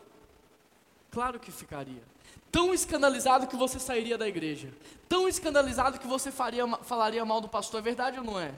[1.11, 2.01] Claro que ficaria.
[2.49, 4.73] Tão escandalizado que você sairia da igreja.
[5.09, 7.81] Tão escandalizado que você faria, falaria mal do pastor.
[7.81, 8.53] É verdade ou não é?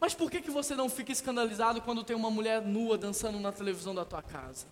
[0.00, 3.52] Mas por que, que você não fica escandalizado quando tem uma mulher nua dançando na
[3.52, 4.66] televisão da tua casa?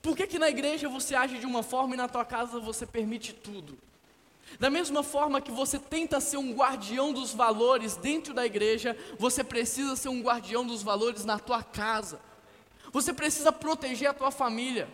[0.00, 2.86] Por que, que na igreja você age de uma forma e na tua casa você
[2.86, 3.76] permite tudo?
[4.58, 9.44] Da mesma forma que você tenta ser um guardião dos valores dentro da igreja, você
[9.44, 12.20] precisa ser um guardião dos valores na tua casa.
[12.92, 14.88] Você precisa proteger a tua família.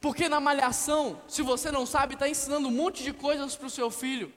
[0.00, 3.70] Porque na malhação, se você não sabe, está ensinando um monte de coisas para o
[3.70, 4.32] seu filho.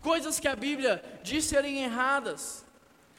[0.00, 2.64] Coisas que a Bíblia diz serem erradas.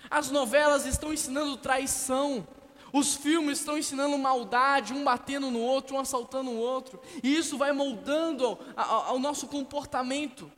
[0.09, 2.47] As novelas estão ensinando traição.
[2.95, 6.97] Os filmes estão ensinando maldade, um batendo no outro, um assaltando o outro.
[7.21, 10.49] E isso vai moldando ao, nosso comportamento.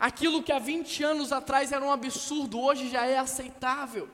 [0.00, 4.08] Aquilo que há 20 anos atrás era um absurdo, hoje já é aceitável.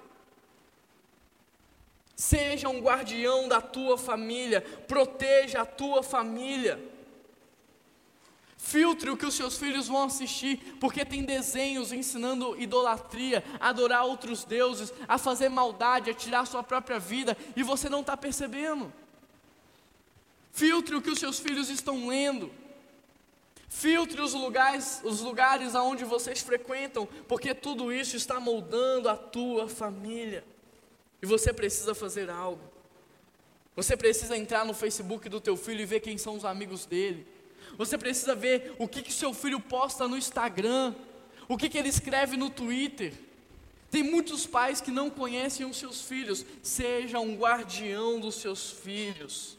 [2.16, 6.84] Seja um guardião da tua família, proteja a tua família.
[8.68, 14.04] Filtre o que os seus filhos vão assistir, porque tem desenhos ensinando idolatria, a adorar
[14.04, 18.14] outros deuses, a fazer maldade, a tirar a sua própria vida, e você não está
[18.14, 18.92] percebendo.
[20.52, 22.52] Filtre o que os seus filhos estão lendo.
[23.70, 29.66] Filtre os lugares, os lugares aonde vocês frequentam, porque tudo isso está moldando a tua
[29.66, 30.44] família.
[31.22, 32.60] E você precisa fazer algo.
[33.74, 37.37] Você precisa entrar no Facebook do teu filho e ver quem são os amigos dele.
[37.78, 40.92] Você precisa ver o que, que seu filho posta no Instagram,
[41.46, 43.14] o que, que ele escreve no Twitter.
[43.88, 46.44] Tem muitos pais que não conhecem os seus filhos.
[46.60, 49.56] Seja um guardião dos seus filhos.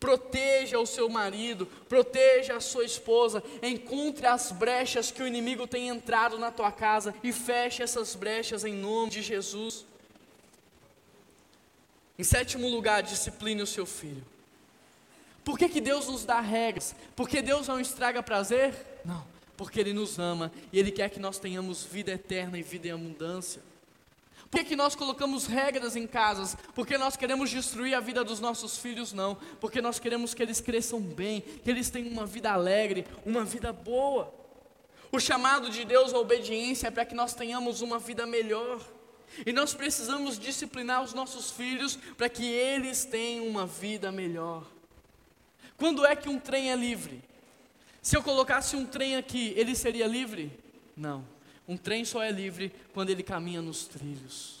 [0.00, 5.88] Proteja o seu marido, proteja a sua esposa, encontre as brechas que o inimigo tem
[5.88, 9.86] entrado na tua casa e feche essas brechas em nome de Jesus.
[12.18, 14.24] Em sétimo lugar, discipline o seu filho.
[15.48, 16.94] Por que, que Deus nos dá regras?
[17.16, 18.74] Porque Deus não estraga prazer?
[19.02, 19.24] Não,
[19.56, 22.90] porque Ele nos ama e Ele quer que nós tenhamos vida eterna e vida em
[22.90, 23.62] abundância.
[24.50, 26.54] Por que, que nós colocamos regras em casas?
[26.74, 29.14] Porque nós queremos destruir a vida dos nossos filhos?
[29.14, 33.42] Não, porque nós queremos que eles cresçam bem, que eles tenham uma vida alegre, uma
[33.42, 34.30] vida boa.
[35.10, 38.82] O chamado de Deus à obediência é para que nós tenhamos uma vida melhor.
[39.46, 44.76] E nós precisamos disciplinar os nossos filhos para que eles tenham uma vida melhor.
[45.78, 47.22] Quando é que um trem é livre?
[48.02, 50.52] Se eu colocasse um trem aqui, ele seria livre?
[50.96, 51.24] Não.
[51.66, 54.58] Um trem só é livre quando ele caminha nos trilhos.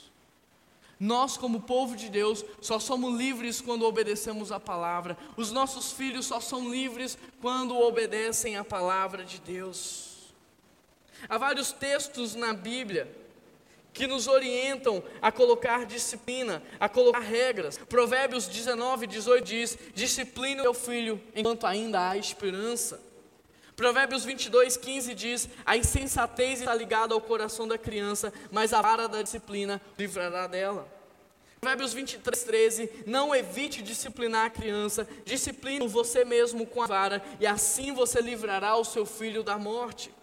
[1.00, 5.16] Nós, como povo de Deus, só somos livres quando obedecemos a palavra.
[5.36, 10.32] Os nossos filhos só são livres quando obedecem a palavra de Deus.
[11.28, 13.10] Há vários textos na Bíblia
[13.98, 17.76] que nos orientam a colocar disciplina, a colocar regras.
[17.76, 23.00] Provérbios 19, 18 diz: discipline o teu filho enquanto ainda há esperança.
[23.74, 29.08] Provérbios 22, 15 diz: A insensatez está ligada ao coração da criança, mas a vara
[29.08, 30.86] da disciplina livrará dela.
[31.60, 37.46] Provérbios 23, 13: Não evite disciplinar a criança, discipline você mesmo com a vara, e
[37.48, 40.16] assim você livrará o seu filho da morte.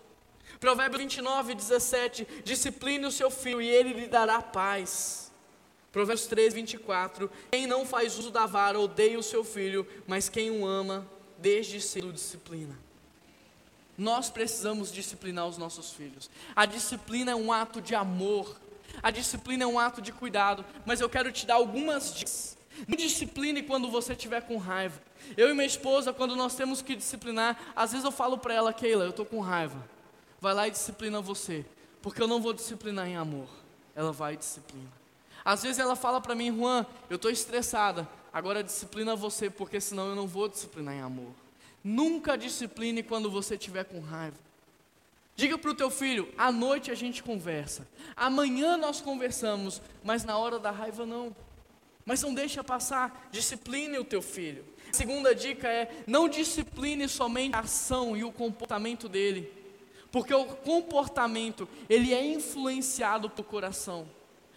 [0.60, 5.32] Provérbio 29, 17: Discipline o seu filho e ele lhe dará paz.
[5.92, 10.52] Provérbios 3, 24: Quem não faz uso da vara odeia o seu filho, mas quem
[10.52, 12.78] o ama, desde cedo disciplina.
[13.98, 16.30] Nós precisamos disciplinar os nossos filhos.
[16.54, 18.60] A disciplina é um ato de amor,
[19.02, 22.98] a disciplina é um ato de cuidado, mas eu quero te dar algumas dicas Não
[22.98, 25.02] discipline quando você estiver com raiva.
[25.38, 28.74] Eu e minha esposa, quando nós temos que disciplinar, às vezes eu falo para ela,
[28.74, 29.95] Keila, eu estou com raiva.
[30.46, 31.66] Vai lá e disciplina você,
[32.04, 33.48] porque eu não vou disciplinar em amor.
[33.96, 34.92] Ela vai e disciplina.
[35.44, 38.08] Às vezes ela fala para mim, Juan, eu estou estressada.
[38.32, 41.32] Agora disciplina você, porque senão eu não vou disciplinar em amor.
[41.84, 44.38] Nunca discipline quando você estiver com raiva.
[45.36, 50.38] Diga para o teu filho: à noite a gente conversa, amanhã nós conversamos, mas na
[50.38, 51.36] hora da raiva não.
[52.06, 54.64] Mas não deixa passar, discipline o teu filho.
[54.92, 59.65] A segunda dica é: não discipline somente a ação e o comportamento dele,
[60.16, 64.08] porque o comportamento ele é influenciado pelo coração.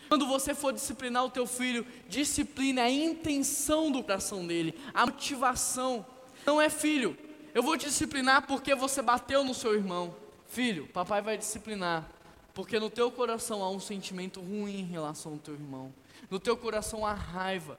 [0.09, 6.07] Quando você for disciplinar o teu filho, discipline a intenção do coração dele, a motivação.
[6.47, 7.19] Não é filho,
[7.53, 10.15] eu vou disciplinar porque você bateu no seu irmão.
[10.47, 12.09] Filho, papai vai disciplinar,
[12.55, 15.93] porque no teu coração há um sentimento ruim em relação ao teu irmão.
[16.31, 17.77] No teu coração há raiva.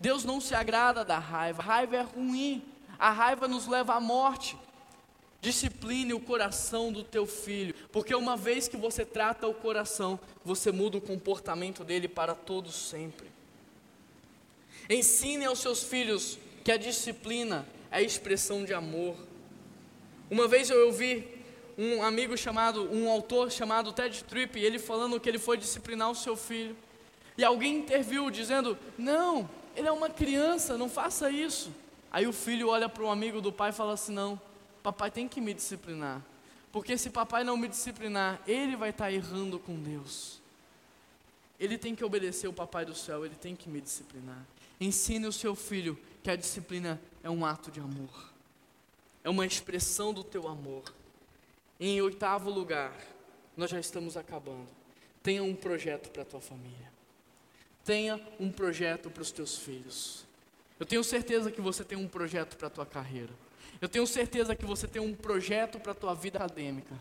[0.00, 1.60] Deus não se agrada da raiva.
[1.60, 2.64] A raiva é ruim.
[2.98, 4.56] A raiva nos leva à morte.
[5.40, 10.70] Discipline o coração do teu filho, porque uma vez que você trata o coração, você
[10.70, 13.30] muda o comportamento dele para todos sempre.
[14.88, 19.16] Ensine aos seus filhos que a disciplina é a expressão de amor.
[20.30, 21.26] Uma vez eu ouvi
[21.78, 26.14] um amigo chamado, um autor chamado Ted Tripp, ele falando que ele foi disciplinar o
[26.14, 26.76] seu filho.
[27.38, 31.70] E alguém interviu dizendo: Não, ele é uma criança, não faça isso.
[32.12, 34.38] Aí o filho olha para o amigo do pai e fala assim: Não,
[34.82, 36.22] papai tem que me disciplinar.
[36.72, 40.40] Porque se papai não me disciplinar, ele vai estar tá errando com Deus.
[41.58, 44.46] Ele tem que obedecer o papai do céu, ele tem que me disciplinar.
[44.80, 48.30] Ensine o seu filho que a disciplina é um ato de amor.
[49.22, 50.82] É uma expressão do teu amor.
[51.78, 52.94] Em oitavo lugar,
[53.56, 54.68] nós já estamos acabando.
[55.22, 56.90] Tenha um projeto para a tua família.
[57.84, 60.24] Tenha um projeto para os teus filhos.
[60.78, 63.32] Eu tenho certeza que você tem um projeto para a tua carreira.
[63.80, 66.94] Eu tenho certeza que você tem um projeto para a tua vida acadêmica.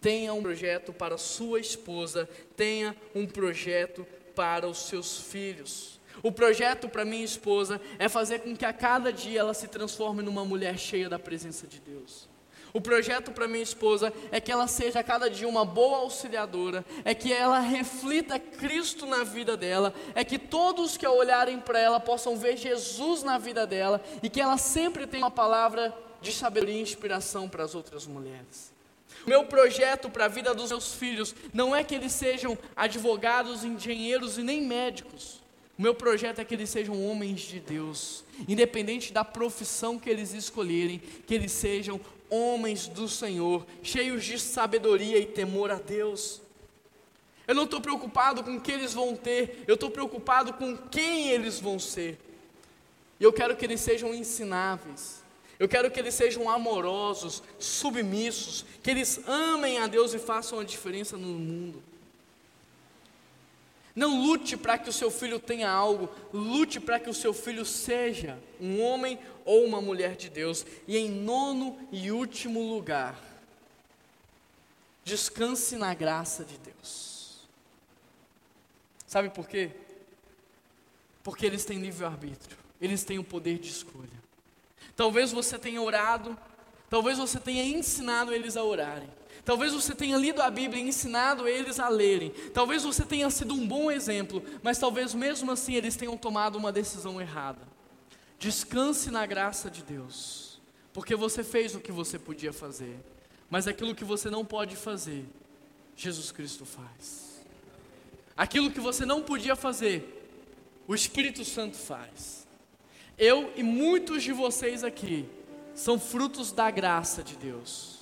[0.00, 2.28] Tenha um projeto para a sua esposa.
[2.56, 5.98] Tenha um projeto para os seus filhos.
[6.22, 10.22] O projeto para minha esposa é fazer com que a cada dia ela se transforme
[10.22, 12.27] numa mulher cheia da presença de Deus.
[12.72, 17.14] O projeto para minha esposa é que ela seja cada dia uma boa auxiliadora, é
[17.14, 22.36] que ela reflita Cristo na vida dela, é que todos que olharem para ela possam
[22.36, 26.82] ver Jesus na vida dela e que ela sempre tenha uma palavra de sabedoria e
[26.82, 28.72] inspiração para as outras mulheres.
[29.26, 33.64] O meu projeto para a vida dos meus filhos não é que eles sejam advogados,
[33.64, 35.40] engenheiros e nem médicos.
[35.78, 40.32] O meu projeto é que eles sejam homens de Deus, independente da profissão que eles
[40.32, 42.00] escolherem, que eles sejam
[42.30, 46.40] homens do Senhor, cheios de sabedoria e temor a Deus.
[47.46, 51.30] Eu não estou preocupado com o que eles vão ter, eu estou preocupado com quem
[51.30, 52.18] eles vão ser.
[53.18, 55.24] E eu quero que eles sejam ensináveis,
[55.58, 60.64] eu quero que eles sejam amorosos, submissos, que eles amem a Deus e façam a
[60.64, 61.82] diferença no mundo.
[63.98, 67.64] Não lute para que o seu filho tenha algo, lute para que o seu filho
[67.64, 70.64] seja um homem ou uma mulher de Deus.
[70.86, 73.20] E em nono e último lugar,
[75.02, 77.40] descanse na graça de Deus.
[79.04, 79.72] Sabe por quê?
[81.24, 84.22] Porque eles têm livre-arbítrio, eles têm o poder de escolha.
[84.94, 86.38] Talvez você tenha orado,
[86.88, 89.10] talvez você tenha ensinado eles a orarem.
[89.48, 92.34] Talvez você tenha lido a Bíblia e ensinado eles a lerem.
[92.52, 96.70] Talvez você tenha sido um bom exemplo, mas talvez mesmo assim eles tenham tomado uma
[96.70, 97.66] decisão errada.
[98.38, 100.60] Descanse na graça de Deus,
[100.92, 102.94] porque você fez o que você podia fazer,
[103.48, 105.24] mas aquilo que você não pode fazer,
[105.96, 107.40] Jesus Cristo faz.
[108.36, 110.30] Aquilo que você não podia fazer,
[110.86, 112.46] o Espírito Santo faz.
[113.16, 115.26] Eu e muitos de vocês aqui
[115.74, 117.97] são frutos da graça de Deus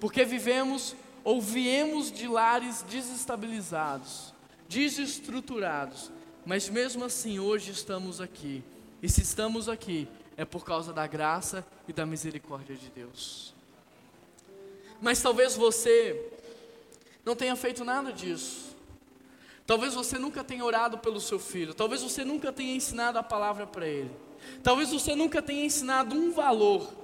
[0.00, 4.34] porque vivemos ou viemos de lares desestabilizados,
[4.68, 6.10] desestruturados,
[6.44, 8.62] mas mesmo assim hoje estamos aqui.
[9.02, 13.54] E se estamos aqui, é por causa da graça e da misericórdia de Deus.
[15.00, 16.30] Mas talvez você
[17.24, 18.74] não tenha feito nada disso.
[19.66, 21.74] Talvez você nunca tenha orado pelo seu filho.
[21.74, 24.10] Talvez você nunca tenha ensinado a palavra para ele.
[24.62, 27.03] Talvez você nunca tenha ensinado um valor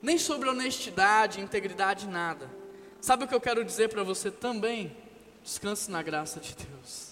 [0.00, 2.50] nem sobre honestidade, integridade, nada.
[3.00, 4.96] Sabe o que eu quero dizer para você também?
[5.42, 7.08] Descanse na graça de Deus.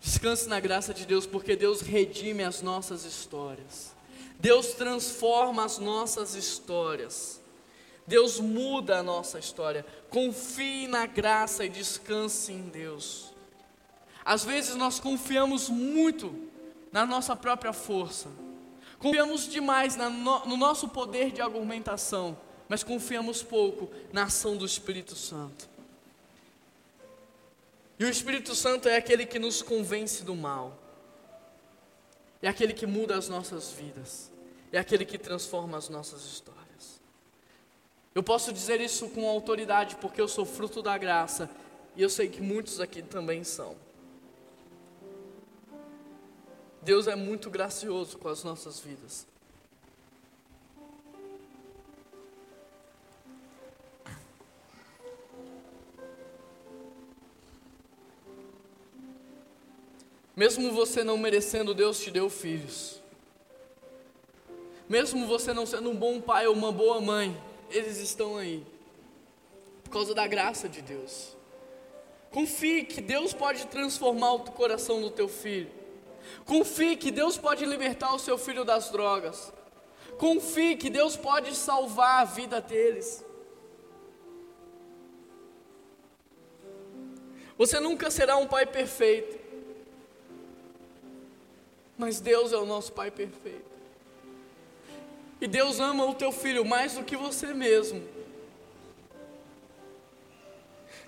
[0.00, 3.92] Descanse na graça de Deus, porque Deus redime as nossas histórias.
[4.38, 7.40] Deus transforma as nossas histórias.
[8.06, 9.84] Deus muda a nossa história.
[10.08, 13.32] Confie na graça e descanse em Deus.
[14.24, 16.48] Às vezes nós confiamos muito
[16.90, 18.28] na nossa própria força.
[19.00, 22.38] Confiamos demais no nosso poder de argumentação,
[22.68, 25.68] mas confiamos pouco na ação do Espírito Santo.
[27.98, 30.78] E o Espírito Santo é aquele que nos convence do mal,
[32.42, 34.30] é aquele que muda as nossas vidas,
[34.70, 37.00] é aquele que transforma as nossas histórias.
[38.14, 41.48] Eu posso dizer isso com autoridade porque eu sou fruto da graça
[41.96, 43.74] e eu sei que muitos aqui também são.
[46.82, 49.26] Deus é muito gracioso com as nossas vidas.
[60.34, 62.98] Mesmo você não merecendo, Deus te deu filhos.
[64.88, 68.64] Mesmo você não sendo um bom pai ou uma boa mãe, eles estão aí.
[69.84, 71.36] Por causa da graça de Deus.
[72.30, 75.79] Confie que Deus pode transformar o coração do teu filho.
[76.44, 79.52] Confie que Deus pode libertar o seu filho das drogas.
[80.18, 83.24] Confie que Deus pode salvar a vida deles.
[87.56, 89.38] Você nunca será um pai perfeito.
[91.96, 93.70] Mas Deus é o nosso pai perfeito.
[95.40, 98.02] E Deus ama o teu filho mais do que você mesmo.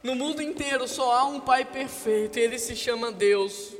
[0.02, 3.72] No mundo inteiro só há um pai perfeito, e ele se chama Deus.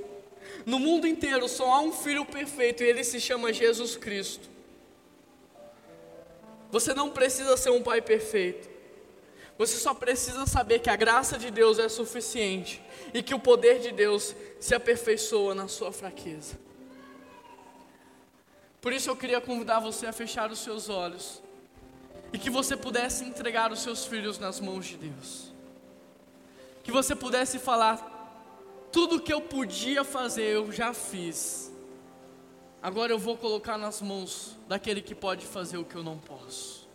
[0.65, 4.49] No mundo inteiro só há um filho perfeito, e ele se chama Jesus Cristo.
[6.71, 8.71] Você não precisa ser um pai perfeito.
[9.59, 12.83] Você só precisa saber que a graça de Deus é suficiente
[13.13, 16.59] e que o poder de Deus se aperfeiçoa na sua fraqueza.
[18.81, 21.43] Por isso eu queria convidar você a fechar os seus olhos
[22.33, 25.53] e que você pudesse entregar os seus filhos nas mãos de Deus.
[26.83, 28.12] Que você pudesse falar:
[28.93, 31.73] tudo que eu podia fazer eu já fiz.
[32.83, 36.87] Agora eu vou colocar nas mãos daquele que pode fazer o que eu não posso.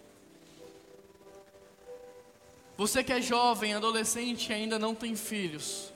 [2.78, 5.92] Você que é jovem, adolescente e ainda não tem filhos,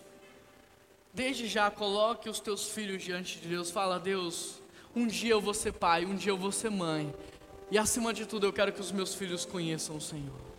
[1.13, 3.69] desde já coloque os teus filhos diante de Deus.
[3.69, 4.59] Fala, Deus,
[4.95, 7.13] um dia eu vou ser pai, um dia eu vou ser mãe.
[7.69, 10.50] E acima de tudo, eu quero que os meus filhos conheçam o Senhor.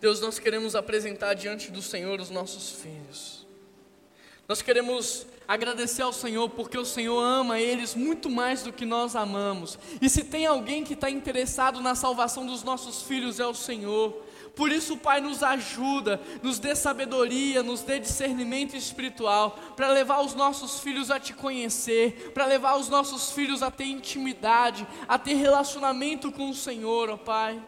[0.00, 3.46] Deus, nós queremos apresentar diante do Senhor os nossos filhos.
[4.48, 9.16] Nós queremos agradecer ao Senhor porque o Senhor ama eles muito mais do que nós
[9.16, 9.78] amamos.
[10.00, 14.22] E se tem alguém que está interessado na salvação dos nossos filhos, é o Senhor.
[14.54, 20.34] Por isso, Pai, nos ajuda, nos dê sabedoria, nos dê discernimento espiritual, para levar os
[20.34, 25.34] nossos filhos a te conhecer, para levar os nossos filhos a ter intimidade, a ter
[25.34, 27.60] relacionamento com o Senhor, ó Pai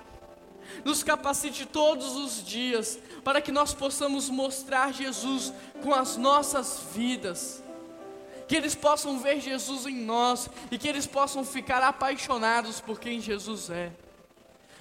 [0.85, 5.53] nos capacite todos os dias para que nós possamos mostrar Jesus
[5.83, 7.63] com as nossas vidas.
[8.47, 13.21] Que eles possam ver Jesus em nós e que eles possam ficar apaixonados por quem
[13.21, 13.93] Jesus é.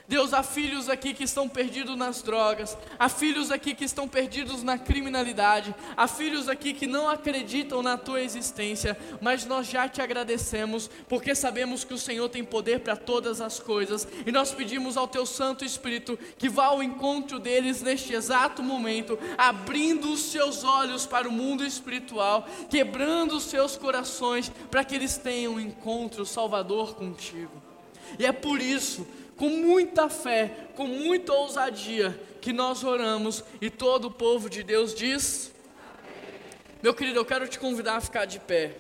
[0.08, 4.64] Deus, há filhos aqui que estão perdidos nas drogas, há filhos aqui que estão perdidos
[4.64, 10.01] na criminalidade, há filhos aqui que não acreditam na tua existência, mas nós já te
[10.01, 14.95] agradecemos, porque sabemos que o Senhor tem poder para todas as coisas, e nós pedimos
[14.95, 20.64] ao teu Santo Espírito que vá ao encontro deles neste exato momento, abrindo os seus
[20.64, 26.26] olhos para o mundo espiritual, quebrando os seus corações, para que eles tenham um encontro
[26.26, 27.51] salvador contigo.
[28.18, 29.05] E é por isso
[29.38, 34.93] com muita fé, com muita ousadia, que nós oramos e todo o povo de Deus
[34.93, 36.39] diz: Amém.
[36.81, 38.75] Meu querido, eu quero te convidar a ficar de pé.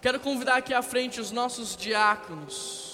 [0.00, 2.91] Quero convidar aqui à frente os nossos diáconos.